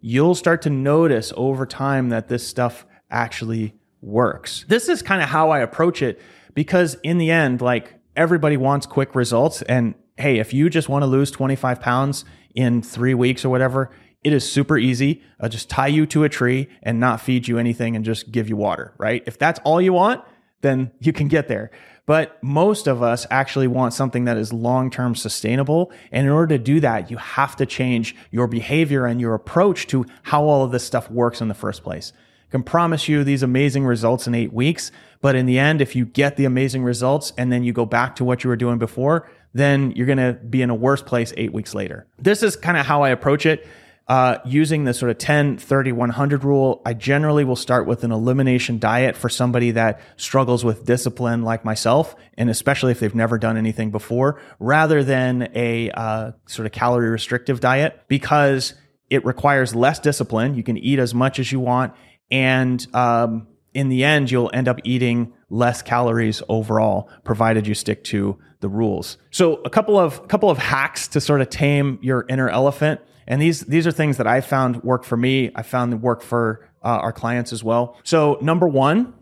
you'll 0.00 0.34
start 0.34 0.62
to 0.62 0.70
notice 0.70 1.34
over 1.36 1.66
time 1.66 2.08
that 2.08 2.28
this 2.28 2.46
stuff 2.46 2.86
actually 3.10 3.74
works. 4.00 4.64
This 4.68 4.88
is 4.88 5.02
kind 5.02 5.22
of 5.22 5.28
how 5.28 5.50
I 5.50 5.60
approach 5.60 6.00
it 6.00 6.20
because 6.54 6.96
in 7.02 7.18
the 7.18 7.30
end, 7.30 7.60
like 7.60 7.94
everybody 8.16 8.56
wants 8.56 8.86
quick 8.86 9.14
results. 9.14 9.60
And 9.62 9.94
hey, 10.16 10.38
if 10.38 10.54
you 10.54 10.70
just 10.70 10.88
want 10.88 11.02
to 11.02 11.06
lose 11.06 11.30
25 11.30 11.78
pounds 11.78 12.24
in 12.54 12.80
three 12.80 13.14
weeks 13.14 13.44
or 13.44 13.50
whatever, 13.50 13.90
it 14.22 14.32
is 14.32 14.50
super 14.50 14.78
easy. 14.78 15.22
I'll 15.38 15.50
just 15.50 15.68
tie 15.68 15.88
you 15.88 16.06
to 16.06 16.24
a 16.24 16.30
tree 16.30 16.68
and 16.82 16.98
not 16.98 17.20
feed 17.20 17.48
you 17.48 17.58
anything 17.58 17.94
and 17.94 18.04
just 18.04 18.32
give 18.32 18.48
you 18.48 18.56
water, 18.56 18.94
right? 18.96 19.22
If 19.26 19.38
that's 19.38 19.60
all 19.64 19.80
you 19.82 19.92
want, 19.92 20.24
then 20.64 20.90
you 20.98 21.12
can 21.12 21.28
get 21.28 21.46
there. 21.46 21.70
But 22.06 22.42
most 22.42 22.86
of 22.86 23.02
us 23.02 23.26
actually 23.30 23.68
want 23.68 23.94
something 23.94 24.24
that 24.24 24.36
is 24.36 24.52
long 24.52 24.90
term 24.90 25.14
sustainable. 25.14 25.92
And 26.10 26.26
in 26.26 26.32
order 26.32 26.58
to 26.58 26.62
do 26.62 26.80
that, 26.80 27.10
you 27.10 27.16
have 27.16 27.54
to 27.56 27.66
change 27.66 28.16
your 28.30 28.46
behavior 28.46 29.06
and 29.06 29.20
your 29.20 29.34
approach 29.34 29.86
to 29.88 30.04
how 30.22 30.42
all 30.44 30.64
of 30.64 30.72
this 30.72 30.84
stuff 30.84 31.10
works 31.10 31.40
in 31.40 31.48
the 31.48 31.54
first 31.54 31.82
place. 31.82 32.12
I 32.48 32.50
can 32.50 32.62
promise 32.62 33.08
you 33.08 33.24
these 33.24 33.42
amazing 33.42 33.84
results 33.84 34.26
in 34.26 34.34
eight 34.34 34.52
weeks. 34.52 34.90
But 35.20 35.34
in 35.34 35.46
the 35.46 35.58
end, 35.58 35.80
if 35.80 35.96
you 35.96 36.04
get 36.04 36.36
the 36.36 36.44
amazing 36.44 36.82
results 36.82 37.32
and 37.38 37.50
then 37.50 37.64
you 37.64 37.72
go 37.72 37.86
back 37.86 38.16
to 38.16 38.24
what 38.24 38.44
you 38.44 38.50
were 38.50 38.56
doing 38.56 38.78
before, 38.78 39.30
then 39.54 39.92
you're 39.92 40.06
going 40.06 40.18
to 40.18 40.34
be 40.34 40.60
in 40.60 40.68
a 40.68 40.74
worse 40.74 41.00
place 41.00 41.32
eight 41.36 41.52
weeks 41.52 41.74
later. 41.74 42.06
This 42.18 42.42
is 42.42 42.56
kind 42.56 42.76
of 42.76 42.84
how 42.84 43.02
I 43.02 43.10
approach 43.10 43.46
it 43.46 43.66
uh, 44.06 44.38
using 44.44 44.84
the 44.84 44.92
sort 44.92 45.10
of 45.10 45.18
10, 45.18 45.56
30, 45.56 45.92
100 45.92 46.44
rule, 46.44 46.82
I 46.84 46.92
generally 46.92 47.44
will 47.44 47.56
start 47.56 47.86
with 47.86 48.04
an 48.04 48.12
elimination 48.12 48.78
diet 48.78 49.16
for 49.16 49.30
somebody 49.30 49.70
that 49.72 50.00
struggles 50.16 50.62
with 50.62 50.84
discipline 50.84 51.42
like 51.42 51.64
myself, 51.64 52.14
and 52.36 52.50
especially 52.50 52.92
if 52.92 53.00
they've 53.00 53.14
never 53.14 53.38
done 53.38 53.56
anything 53.56 53.90
before, 53.90 54.40
rather 54.58 55.02
than 55.02 55.50
a 55.54 55.90
uh, 55.90 56.32
sort 56.46 56.66
of 56.66 56.72
calorie 56.72 57.08
restrictive 57.08 57.60
diet 57.60 58.02
because 58.08 58.74
it 59.08 59.24
requires 59.24 59.74
less 59.74 59.98
discipline. 60.00 60.54
You 60.54 60.62
can 60.62 60.76
eat 60.76 60.98
as 60.98 61.14
much 61.14 61.38
as 61.38 61.50
you 61.50 61.60
want, 61.60 61.94
and 62.30 62.86
um, 62.94 63.46
in 63.72 63.88
the 63.88 64.04
end, 64.04 64.30
you'll 64.30 64.50
end 64.52 64.68
up 64.68 64.80
eating 64.84 65.32
less 65.48 65.80
calories 65.80 66.42
overall, 66.50 67.08
provided 67.24 67.66
you 67.66 67.74
stick 67.74 68.04
to 68.04 68.38
the 68.60 68.68
rules. 68.68 69.16
So, 69.30 69.56
a 69.64 69.70
couple 69.70 69.98
of 69.98 70.28
couple 70.28 70.50
of 70.50 70.58
hacks 70.58 71.08
to 71.08 71.20
sort 71.20 71.40
of 71.40 71.48
tame 71.48 71.98
your 72.02 72.26
inner 72.28 72.50
elephant. 72.50 73.00
And 73.26 73.40
these 73.40 73.60
these 73.62 73.86
are 73.86 73.92
things 73.92 74.16
that 74.16 74.26
I 74.26 74.40
found 74.40 74.82
work 74.82 75.04
for 75.04 75.16
me. 75.16 75.50
I 75.54 75.62
found 75.62 76.02
work 76.02 76.22
for 76.22 76.68
uh, 76.82 76.88
our 76.88 77.12
clients 77.12 77.52
as 77.52 77.64
well. 77.64 77.96
So 78.04 78.38
number 78.40 78.68
one, 78.68 79.14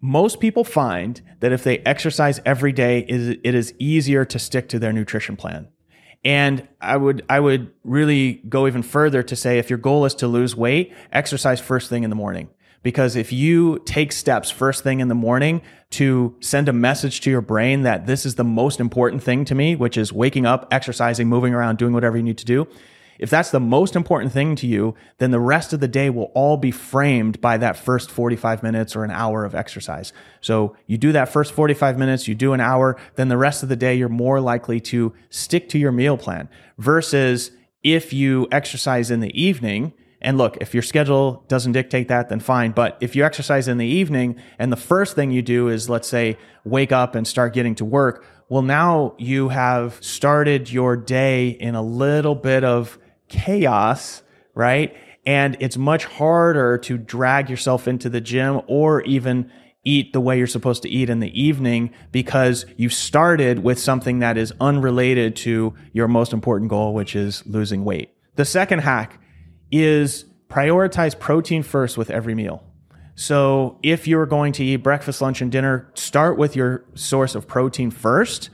most 0.00 0.40
people 0.40 0.64
find 0.64 1.20
that 1.40 1.52
if 1.52 1.64
they 1.64 1.78
exercise 1.78 2.40
every 2.44 2.72
day, 2.72 3.00
it 3.00 3.54
is 3.54 3.74
easier 3.78 4.24
to 4.24 4.38
stick 4.38 4.68
to 4.70 4.78
their 4.78 4.92
nutrition 4.92 5.36
plan. 5.36 5.68
And 6.24 6.66
I 6.80 6.96
would 6.96 7.24
I 7.28 7.40
would 7.40 7.72
really 7.84 8.34
go 8.48 8.66
even 8.66 8.82
further 8.82 9.22
to 9.22 9.36
say 9.36 9.58
if 9.58 9.70
your 9.70 9.78
goal 9.78 10.04
is 10.04 10.14
to 10.16 10.26
lose 10.26 10.56
weight, 10.56 10.92
exercise 11.12 11.60
first 11.60 11.88
thing 11.88 12.02
in 12.02 12.10
the 12.10 12.16
morning. 12.16 12.48
Because 12.82 13.16
if 13.16 13.32
you 13.32 13.80
take 13.84 14.12
steps 14.12 14.50
first 14.50 14.82
thing 14.82 15.00
in 15.00 15.08
the 15.08 15.14
morning 15.14 15.62
to 15.90 16.36
send 16.40 16.68
a 16.68 16.72
message 16.72 17.20
to 17.22 17.30
your 17.30 17.40
brain 17.40 17.82
that 17.82 18.06
this 18.06 18.24
is 18.24 18.36
the 18.36 18.44
most 18.44 18.80
important 18.80 19.22
thing 19.22 19.44
to 19.46 19.54
me, 19.54 19.74
which 19.74 19.96
is 19.96 20.12
waking 20.12 20.46
up, 20.46 20.68
exercising, 20.70 21.28
moving 21.28 21.54
around, 21.54 21.78
doing 21.78 21.92
whatever 21.92 22.16
you 22.16 22.22
need 22.22 22.38
to 22.38 22.44
do. 22.44 22.68
If 23.18 23.30
that's 23.30 23.50
the 23.50 23.60
most 23.60 23.96
important 23.96 24.32
thing 24.32 24.54
to 24.56 24.66
you, 24.66 24.94
then 25.18 25.32
the 25.32 25.40
rest 25.40 25.72
of 25.72 25.80
the 25.80 25.88
day 25.88 26.08
will 26.08 26.30
all 26.34 26.56
be 26.56 26.70
framed 26.70 27.40
by 27.40 27.58
that 27.58 27.76
first 27.76 28.10
45 28.10 28.62
minutes 28.62 28.94
or 28.94 29.02
an 29.02 29.10
hour 29.10 29.44
of 29.44 29.54
exercise. 29.54 30.12
So 30.40 30.76
you 30.86 30.98
do 30.98 31.12
that 31.12 31.28
first 31.28 31.52
45 31.52 31.98
minutes, 31.98 32.28
you 32.28 32.36
do 32.36 32.52
an 32.52 32.60
hour, 32.60 32.96
then 33.16 33.28
the 33.28 33.36
rest 33.36 33.62
of 33.62 33.68
the 33.68 33.76
day, 33.76 33.96
you're 33.96 34.08
more 34.08 34.40
likely 34.40 34.78
to 34.80 35.12
stick 35.30 35.68
to 35.70 35.78
your 35.78 35.92
meal 35.92 36.16
plan 36.16 36.48
versus 36.78 37.50
if 37.82 38.12
you 38.12 38.46
exercise 38.52 39.10
in 39.10 39.20
the 39.20 39.40
evening, 39.40 39.92
and 40.20 40.36
look, 40.36 40.56
if 40.60 40.74
your 40.74 40.82
schedule 40.82 41.44
doesn't 41.48 41.72
dictate 41.72 42.08
that, 42.08 42.28
then 42.28 42.40
fine. 42.40 42.72
But 42.72 42.98
if 43.00 43.14
you 43.14 43.24
exercise 43.24 43.68
in 43.68 43.78
the 43.78 43.86
evening 43.86 44.36
and 44.58 44.72
the 44.72 44.76
first 44.76 45.14
thing 45.14 45.30
you 45.30 45.42
do 45.42 45.68
is, 45.68 45.88
let's 45.88 46.08
say, 46.08 46.36
wake 46.64 46.90
up 46.90 47.14
and 47.14 47.26
start 47.26 47.54
getting 47.54 47.76
to 47.76 47.84
work, 47.84 48.24
well, 48.48 48.62
now 48.62 49.14
you 49.18 49.50
have 49.50 50.02
started 50.02 50.72
your 50.72 50.96
day 50.96 51.48
in 51.48 51.74
a 51.74 51.82
little 51.82 52.34
bit 52.34 52.64
of 52.64 52.98
chaos, 53.28 54.22
right? 54.54 54.96
And 55.24 55.56
it's 55.60 55.76
much 55.76 56.06
harder 56.06 56.78
to 56.78 56.98
drag 56.98 57.48
yourself 57.50 57.86
into 57.86 58.08
the 58.08 58.20
gym 58.20 58.62
or 58.66 59.02
even 59.02 59.52
eat 59.84 60.12
the 60.12 60.20
way 60.20 60.36
you're 60.36 60.46
supposed 60.46 60.82
to 60.82 60.88
eat 60.88 61.08
in 61.08 61.20
the 61.20 61.40
evening 61.40 61.90
because 62.10 62.66
you 62.76 62.88
started 62.88 63.60
with 63.60 63.78
something 63.78 64.18
that 64.18 64.36
is 64.36 64.52
unrelated 64.60 65.36
to 65.36 65.74
your 65.92 66.08
most 66.08 66.32
important 66.32 66.70
goal, 66.70 66.92
which 66.92 67.14
is 67.14 67.46
losing 67.46 67.84
weight. 67.84 68.12
The 68.34 68.44
second 68.44 68.80
hack 68.80 69.20
is 69.70 70.24
prioritize 70.48 71.18
protein 71.18 71.62
first 71.62 71.98
with 71.98 72.10
every 72.10 72.34
meal. 72.34 72.64
So 73.14 73.78
if 73.82 74.06
you're 74.06 74.26
going 74.26 74.52
to 74.54 74.64
eat 74.64 74.76
breakfast, 74.76 75.20
lunch, 75.20 75.42
and 75.42 75.50
dinner, 75.50 75.90
start 75.94 76.38
with 76.38 76.54
your 76.54 76.84
source 76.94 77.34
of 77.34 77.48
protein 77.48 77.90
first. 77.90 78.50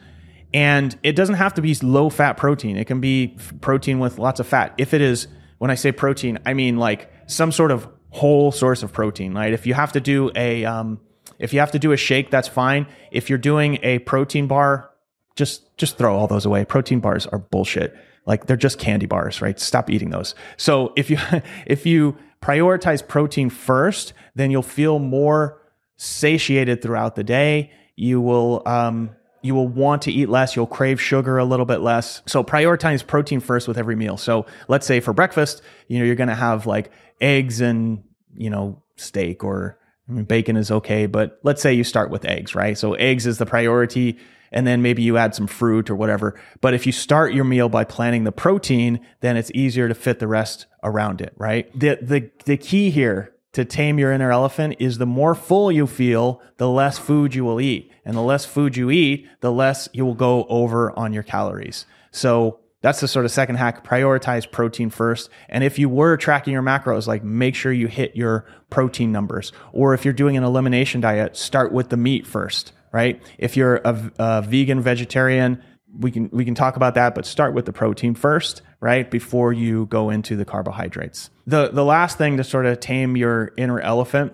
And 0.54 0.96
it 1.02 1.16
doesn't 1.16 1.34
have 1.34 1.54
to 1.54 1.62
be 1.62 1.74
low 1.82 2.08
fat 2.08 2.36
protein. 2.36 2.76
It 2.76 2.86
can 2.86 3.00
be 3.00 3.36
protein 3.60 3.98
with 3.98 4.18
lots 4.18 4.40
of 4.40 4.46
fat. 4.46 4.74
If 4.78 4.94
it 4.94 5.00
is, 5.00 5.26
when 5.58 5.70
I 5.70 5.74
say 5.74 5.92
protein, 5.92 6.38
I 6.46 6.54
mean 6.54 6.78
like 6.78 7.10
some 7.26 7.52
sort 7.52 7.72
of 7.72 7.88
whole 8.10 8.52
source 8.52 8.82
of 8.82 8.92
protein. 8.92 9.34
Right? 9.34 9.52
If 9.52 9.66
you 9.66 9.74
have 9.74 9.92
to 9.92 10.00
do 10.00 10.30
a, 10.34 10.64
um, 10.64 11.00
if 11.38 11.52
you 11.52 11.60
have 11.60 11.72
to 11.72 11.78
do 11.78 11.92
a 11.92 11.96
shake, 11.96 12.30
that's 12.30 12.48
fine. 12.48 12.86
If 13.10 13.28
you're 13.28 13.38
doing 13.38 13.78
a 13.82 13.98
protein 14.00 14.46
bar, 14.46 14.90
just 15.36 15.76
just 15.76 15.98
throw 15.98 16.16
all 16.16 16.26
those 16.26 16.46
away. 16.46 16.64
Protein 16.64 17.00
bars 17.00 17.26
are 17.26 17.38
bullshit. 17.38 17.94
Like 18.26 18.46
they're 18.46 18.56
just 18.56 18.78
candy 18.78 19.06
bars, 19.06 19.42
right? 19.42 19.58
Stop 19.58 19.90
eating 19.90 20.10
those. 20.10 20.34
So 20.56 20.92
if 20.96 21.10
you 21.10 21.18
if 21.66 21.86
you 21.86 22.16
prioritize 22.42 23.06
protein 23.06 23.50
first, 23.50 24.12
then 24.34 24.50
you'll 24.50 24.62
feel 24.62 24.98
more 24.98 25.60
satiated 25.96 26.82
throughout 26.82 27.16
the 27.16 27.24
day. 27.24 27.70
You 27.96 28.20
will 28.20 28.62
um, 28.66 29.10
you 29.44 29.54
will 29.54 29.68
want 29.68 30.00
to 30.02 30.10
eat 30.10 30.30
less. 30.30 30.56
You'll 30.56 30.66
crave 30.66 30.98
sugar 30.98 31.36
a 31.36 31.44
little 31.44 31.66
bit 31.66 31.80
less. 31.80 32.22
So 32.24 32.42
prioritize 32.42 33.06
protein 33.06 33.40
first 33.40 33.68
with 33.68 33.76
every 33.76 33.94
meal. 33.94 34.16
So 34.16 34.46
let's 34.68 34.86
say 34.86 35.00
for 35.00 35.12
breakfast, 35.12 35.60
you 35.86 35.98
know, 35.98 36.04
you're 36.06 36.14
going 36.14 36.30
to 36.30 36.34
have 36.34 36.66
like 36.66 36.90
eggs 37.20 37.60
and, 37.60 38.02
you 38.34 38.48
know, 38.48 38.82
steak 38.96 39.44
or 39.44 39.78
I 40.08 40.12
mean, 40.12 40.24
bacon 40.24 40.56
is 40.56 40.70
okay, 40.70 41.04
but 41.04 41.40
let's 41.42 41.60
say 41.60 41.74
you 41.74 41.84
start 41.84 42.10
with 42.10 42.24
eggs, 42.24 42.54
right? 42.54 42.76
So 42.76 42.94
eggs 42.94 43.26
is 43.26 43.36
the 43.36 43.44
priority 43.44 44.18
and 44.54 44.66
then 44.66 44.80
maybe 44.80 45.02
you 45.02 45.18
add 45.18 45.34
some 45.34 45.48
fruit 45.48 45.90
or 45.90 45.96
whatever. 45.96 46.40
But 46.62 46.72
if 46.72 46.86
you 46.86 46.92
start 46.92 47.34
your 47.34 47.44
meal 47.44 47.68
by 47.68 47.84
planning 47.84 48.24
the 48.24 48.32
protein, 48.32 49.00
then 49.20 49.36
it's 49.36 49.50
easier 49.52 49.88
to 49.88 49.94
fit 49.94 50.20
the 50.20 50.28
rest 50.28 50.66
around 50.82 51.20
it, 51.20 51.34
right? 51.36 51.68
The 51.78 51.98
the 52.00 52.30
the 52.46 52.56
key 52.56 52.88
here 52.90 53.34
to 53.52 53.64
tame 53.64 53.98
your 53.98 54.12
inner 54.12 54.30
elephant 54.30 54.76
is 54.78 54.98
the 54.98 55.06
more 55.06 55.34
full 55.34 55.70
you 55.70 55.86
feel, 55.86 56.40
the 56.56 56.68
less 56.68 56.98
food 56.98 57.34
you 57.34 57.44
will 57.44 57.60
eat. 57.60 57.90
And 58.04 58.16
the 58.16 58.22
less 58.22 58.44
food 58.44 58.76
you 58.76 58.90
eat, 58.90 59.28
the 59.40 59.52
less 59.52 59.88
you 59.92 60.04
will 60.04 60.14
go 60.14 60.44
over 60.48 60.96
on 60.98 61.12
your 61.12 61.22
calories. 61.22 61.86
So 62.10 62.60
that's 62.80 63.00
the 63.00 63.08
sort 63.08 63.24
of 63.24 63.30
second 63.30 63.56
hack. 63.56 63.84
Prioritize 63.84 64.50
protein 64.50 64.90
first. 64.90 65.30
And 65.48 65.64
if 65.64 65.78
you 65.78 65.88
were 65.88 66.16
tracking 66.16 66.52
your 66.52 66.62
macros, 66.62 67.06
like 67.06 67.24
make 67.24 67.54
sure 67.54 67.72
you 67.72 67.86
hit 67.86 68.14
your 68.14 68.44
protein 68.70 69.10
numbers. 69.10 69.52
Or 69.72 69.94
if 69.94 70.04
you're 70.04 70.12
doing 70.12 70.36
an 70.36 70.44
elimination 70.44 71.00
diet, 71.00 71.36
start 71.36 71.72
with 71.72 71.88
the 71.88 71.96
meat 71.96 72.26
first 72.26 72.72
right? 72.94 73.20
If 73.38 73.56
you're 73.56 73.80
a, 73.84 74.12
a 74.20 74.42
vegan, 74.42 74.80
vegetarian, 74.80 75.60
we 75.98 76.12
can 76.12 76.30
we 76.32 76.44
can 76.44 76.54
talk 76.54 76.76
about 76.76 76.94
that, 76.94 77.16
but 77.16 77.26
start 77.26 77.52
with 77.52 77.66
the 77.66 77.72
protein 77.72 78.14
first, 78.14 78.62
right? 78.80 79.10
Before 79.10 79.52
you 79.52 79.86
go 79.86 80.10
into 80.10 80.36
the 80.36 80.44
carbohydrates. 80.44 81.28
The 81.44 81.70
the 81.70 81.84
last 81.84 82.18
thing 82.18 82.36
to 82.36 82.44
sort 82.44 82.66
of 82.66 82.78
tame 82.78 83.16
your 83.16 83.52
inner 83.56 83.80
elephant 83.80 84.32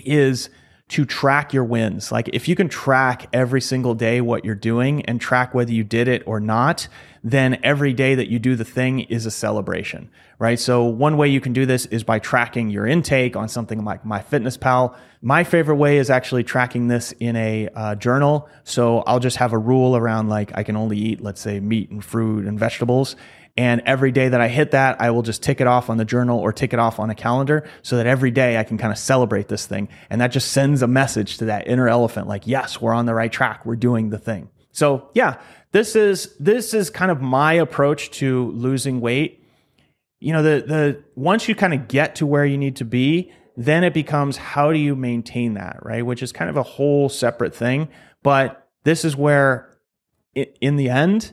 is 0.00 0.50
to 0.88 1.04
track 1.04 1.52
your 1.52 1.64
wins. 1.64 2.10
Like 2.10 2.28
if 2.32 2.48
you 2.48 2.56
can 2.56 2.68
track 2.68 3.28
every 3.32 3.60
single 3.60 3.94
day 3.94 4.20
what 4.20 4.44
you're 4.44 4.56
doing 4.56 5.04
and 5.04 5.20
track 5.20 5.54
whether 5.54 5.72
you 5.72 5.84
did 5.84 6.08
it 6.08 6.24
or 6.26 6.40
not, 6.40 6.88
then 7.22 7.58
every 7.62 7.92
day 7.92 8.14
that 8.14 8.28
you 8.28 8.38
do 8.38 8.56
the 8.56 8.64
thing 8.64 9.00
is 9.00 9.26
a 9.26 9.30
celebration, 9.30 10.10
right? 10.38 10.58
So 10.58 10.84
one 10.84 11.16
way 11.16 11.28
you 11.28 11.40
can 11.40 11.52
do 11.52 11.66
this 11.66 11.86
is 11.86 12.04
by 12.04 12.18
tracking 12.18 12.70
your 12.70 12.86
intake 12.86 13.36
on 13.36 13.48
something 13.48 13.84
like 13.84 14.04
MyFitnessPal. 14.04 14.96
My 15.20 15.44
favorite 15.44 15.76
way 15.76 15.98
is 15.98 16.10
actually 16.10 16.44
tracking 16.44 16.88
this 16.88 17.12
in 17.12 17.36
a 17.36 17.68
uh, 17.74 17.94
journal. 17.96 18.48
So 18.64 19.00
I'll 19.00 19.20
just 19.20 19.38
have 19.38 19.52
a 19.52 19.58
rule 19.58 19.96
around 19.96 20.28
like 20.28 20.52
I 20.54 20.62
can 20.62 20.76
only 20.76 20.98
eat, 20.98 21.20
let's 21.20 21.40
say, 21.40 21.60
meat 21.60 21.90
and 21.90 22.04
fruit 22.04 22.46
and 22.46 22.58
vegetables. 22.58 23.16
And 23.56 23.82
every 23.86 24.12
day 24.12 24.28
that 24.28 24.40
I 24.40 24.46
hit 24.46 24.70
that, 24.70 25.00
I 25.00 25.10
will 25.10 25.22
just 25.22 25.42
tick 25.42 25.60
it 25.60 25.66
off 25.66 25.90
on 25.90 25.96
the 25.96 26.04
journal 26.04 26.38
or 26.38 26.52
tick 26.52 26.72
it 26.72 26.78
off 26.78 27.00
on 27.00 27.10
a 27.10 27.14
calendar 27.16 27.68
so 27.82 27.96
that 27.96 28.06
every 28.06 28.30
day 28.30 28.56
I 28.56 28.62
can 28.62 28.78
kind 28.78 28.92
of 28.92 28.98
celebrate 28.98 29.48
this 29.48 29.66
thing. 29.66 29.88
And 30.10 30.20
that 30.20 30.28
just 30.28 30.52
sends 30.52 30.80
a 30.80 30.86
message 30.86 31.38
to 31.38 31.46
that 31.46 31.66
inner 31.66 31.88
elephant 31.88 32.28
like, 32.28 32.46
yes, 32.46 32.80
we're 32.80 32.94
on 32.94 33.06
the 33.06 33.14
right 33.14 33.32
track. 33.32 33.66
We're 33.66 33.74
doing 33.74 34.10
the 34.10 34.18
thing. 34.18 34.48
So 34.70 35.10
yeah, 35.12 35.40
this 35.72 35.96
is, 35.96 36.34
this 36.38 36.74
is 36.74 36.90
kind 36.90 37.10
of 37.10 37.20
my 37.20 37.54
approach 37.54 38.10
to 38.12 38.50
losing 38.52 39.00
weight. 39.00 39.44
You 40.20 40.32
know, 40.32 40.42
the, 40.42 40.64
the, 40.66 41.04
once 41.14 41.48
you 41.48 41.54
kind 41.54 41.74
of 41.74 41.88
get 41.88 42.16
to 42.16 42.26
where 42.26 42.44
you 42.44 42.58
need 42.58 42.76
to 42.76 42.84
be, 42.84 43.32
then 43.56 43.84
it 43.84 43.92
becomes 43.92 44.36
how 44.36 44.72
do 44.72 44.78
you 44.78 44.94
maintain 44.94 45.54
that, 45.54 45.78
right? 45.82 46.04
Which 46.04 46.22
is 46.22 46.32
kind 46.32 46.48
of 46.48 46.56
a 46.56 46.62
whole 46.62 47.08
separate 47.08 47.54
thing. 47.54 47.88
But 48.22 48.68
this 48.84 49.04
is 49.04 49.16
where 49.16 49.76
in 50.34 50.76
the 50.76 50.88
end, 50.88 51.32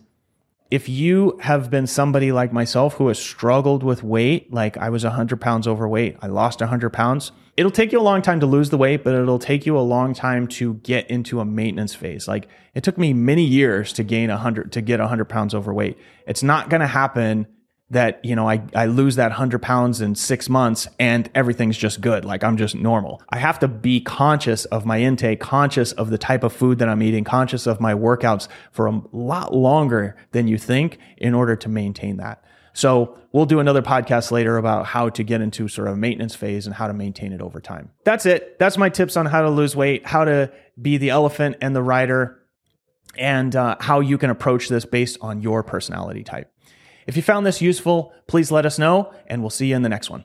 if 0.71 0.89
you 0.89 1.37
have 1.41 1.69
been 1.69 1.87
somebody 1.87 2.31
like 2.31 2.51
myself 2.51 2.95
who 2.95 3.07
has 3.07 3.19
struggled 3.19 3.83
with 3.83 4.03
weight, 4.03 4.51
like 4.51 4.77
I 4.77 4.89
was 4.89 5.03
100 5.03 5.39
pounds 5.39 5.67
overweight, 5.67 6.17
I 6.21 6.27
lost 6.27 6.59
100 6.59 6.91
pounds, 6.91 7.31
it'll 7.55 7.71
take 7.71 7.91
you 7.91 7.99
a 7.99 8.01
long 8.01 8.21
time 8.21 8.39
to 8.41 8.45
lose 8.45 8.69
the 8.69 8.77
weight, 8.77 9.03
but 9.03 9.13
it'll 9.13 9.39
take 9.39 9.65
you 9.65 9.77
a 9.77 9.81
long 9.81 10.13
time 10.13 10.47
to 10.47 10.75
get 10.75 11.09
into 11.09 11.39
a 11.39 11.45
maintenance 11.45 11.95
phase. 11.95 12.27
Like 12.27 12.47
it 12.73 12.83
took 12.83 12.97
me 12.97 13.13
many 13.13 13.43
years 13.43 13.93
to 13.93 14.03
gain 14.03 14.29
a 14.29 14.33
100, 14.33 14.71
to 14.73 14.81
get 14.81 14.99
a 14.99 15.03
100 15.03 15.25
pounds 15.25 15.53
overweight. 15.53 15.97
It's 16.27 16.43
not 16.43 16.69
going 16.69 16.81
to 16.81 16.87
happen 16.87 17.47
that 17.91 18.19
you 18.25 18.35
know 18.35 18.49
I, 18.49 18.63
I 18.73 18.87
lose 18.87 19.15
that 19.17 19.29
100 19.29 19.61
pounds 19.61 20.01
in 20.01 20.15
six 20.15 20.49
months 20.49 20.87
and 20.99 21.29
everything's 21.35 21.77
just 21.77 22.01
good 22.01 22.25
like 22.25 22.43
i'm 22.43 22.57
just 22.57 22.73
normal 22.73 23.21
i 23.29 23.37
have 23.37 23.59
to 23.59 23.67
be 23.67 24.01
conscious 24.01 24.65
of 24.65 24.87
my 24.87 24.99
intake 25.01 25.39
conscious 25.39 25.91
of 25.91 26.09
the 26.09 26.17
type 26.17 26.43
of 26.43 26.51
food 26.51 26.79
that 26.79 26.89
i'm 26.89 27.03
eating 27.03 27.23
conscious 27.23 27.67
of 27.67 27.79
my 27.79 27.93
workouts 27.93 28.47
for 28.71 28.87
a 28.87 29.01
lot 29.11 29.53
longer 29.53 30.17
than 30.31 30.47
you 30.47 30.57
think 30.57 30.97
in 31.17 31.35
order 31.35 31.55
to 31.55 31.69
maintain 31.69 32.17
that 32.17 32.43
so 32.75 33.17
we'll 33.31 33.45
do 33.45 33.59
another 33.59 33.81
podcast 33.81 34.31
later 34.31 34.57
about 34.57 34.85
how 34.85 35.07
to 35.09 35.23
get 35.23 35.39
into 35.39 35.67
sort 35.69 35.87
of 35.87 35.97
maintenance 35.97 36.35
phase 36.35 36.67
and 36.67 36.75
how 36.75 36.87
to 36.87 36.93
maintain 36.93 37.31
it 37.31 37.41
over 37.41 37.61
time. 37.61 37.89
That's 38.03 38.25
it. 38.25 38.59
That's 38.59 38.77
my 38.77 38.89
tips 38.89 39.15
on 39.15 39.25
how 39.25 39.41
to 39.41 39.49
lose 39.49 39.75
weight 39.75 40.05
how 40.05 40.25
to 40.25 40.51
be 40.79 40.97
the 40.97 41.09
elephant 41.09 41.55
and 41.61 41.73
the 41.75 41.81
rider 41.81 42.43
and 43.17 43.55
uh, 43.55 43.77
how 43.79 44.01
you 44.01 44.17
can 44.17 44.29
approach 44.29 44.67
this 44.67 44.83
based 44.85 45.17
on 45.21 45.41
your 45.41 45.63
personality 45.63 46.23
type. 46.23 46.51
If 47.07 47.15
you 47.15 47.21
found 47.21 47.45
this 47.45 47.61
useful, 47.61 48.13
please 48.27 48.51
let 48.51 48.65
us 48.65 48.79
know, 48.79 49.13
and 49.27 49.41
we'll 49.41 49.51
see 49.51 49.67
you 49.67 49.75
in 49.75 49.83
the 49.83 49.89
next 49.89 50.09
one. 50.09 50.23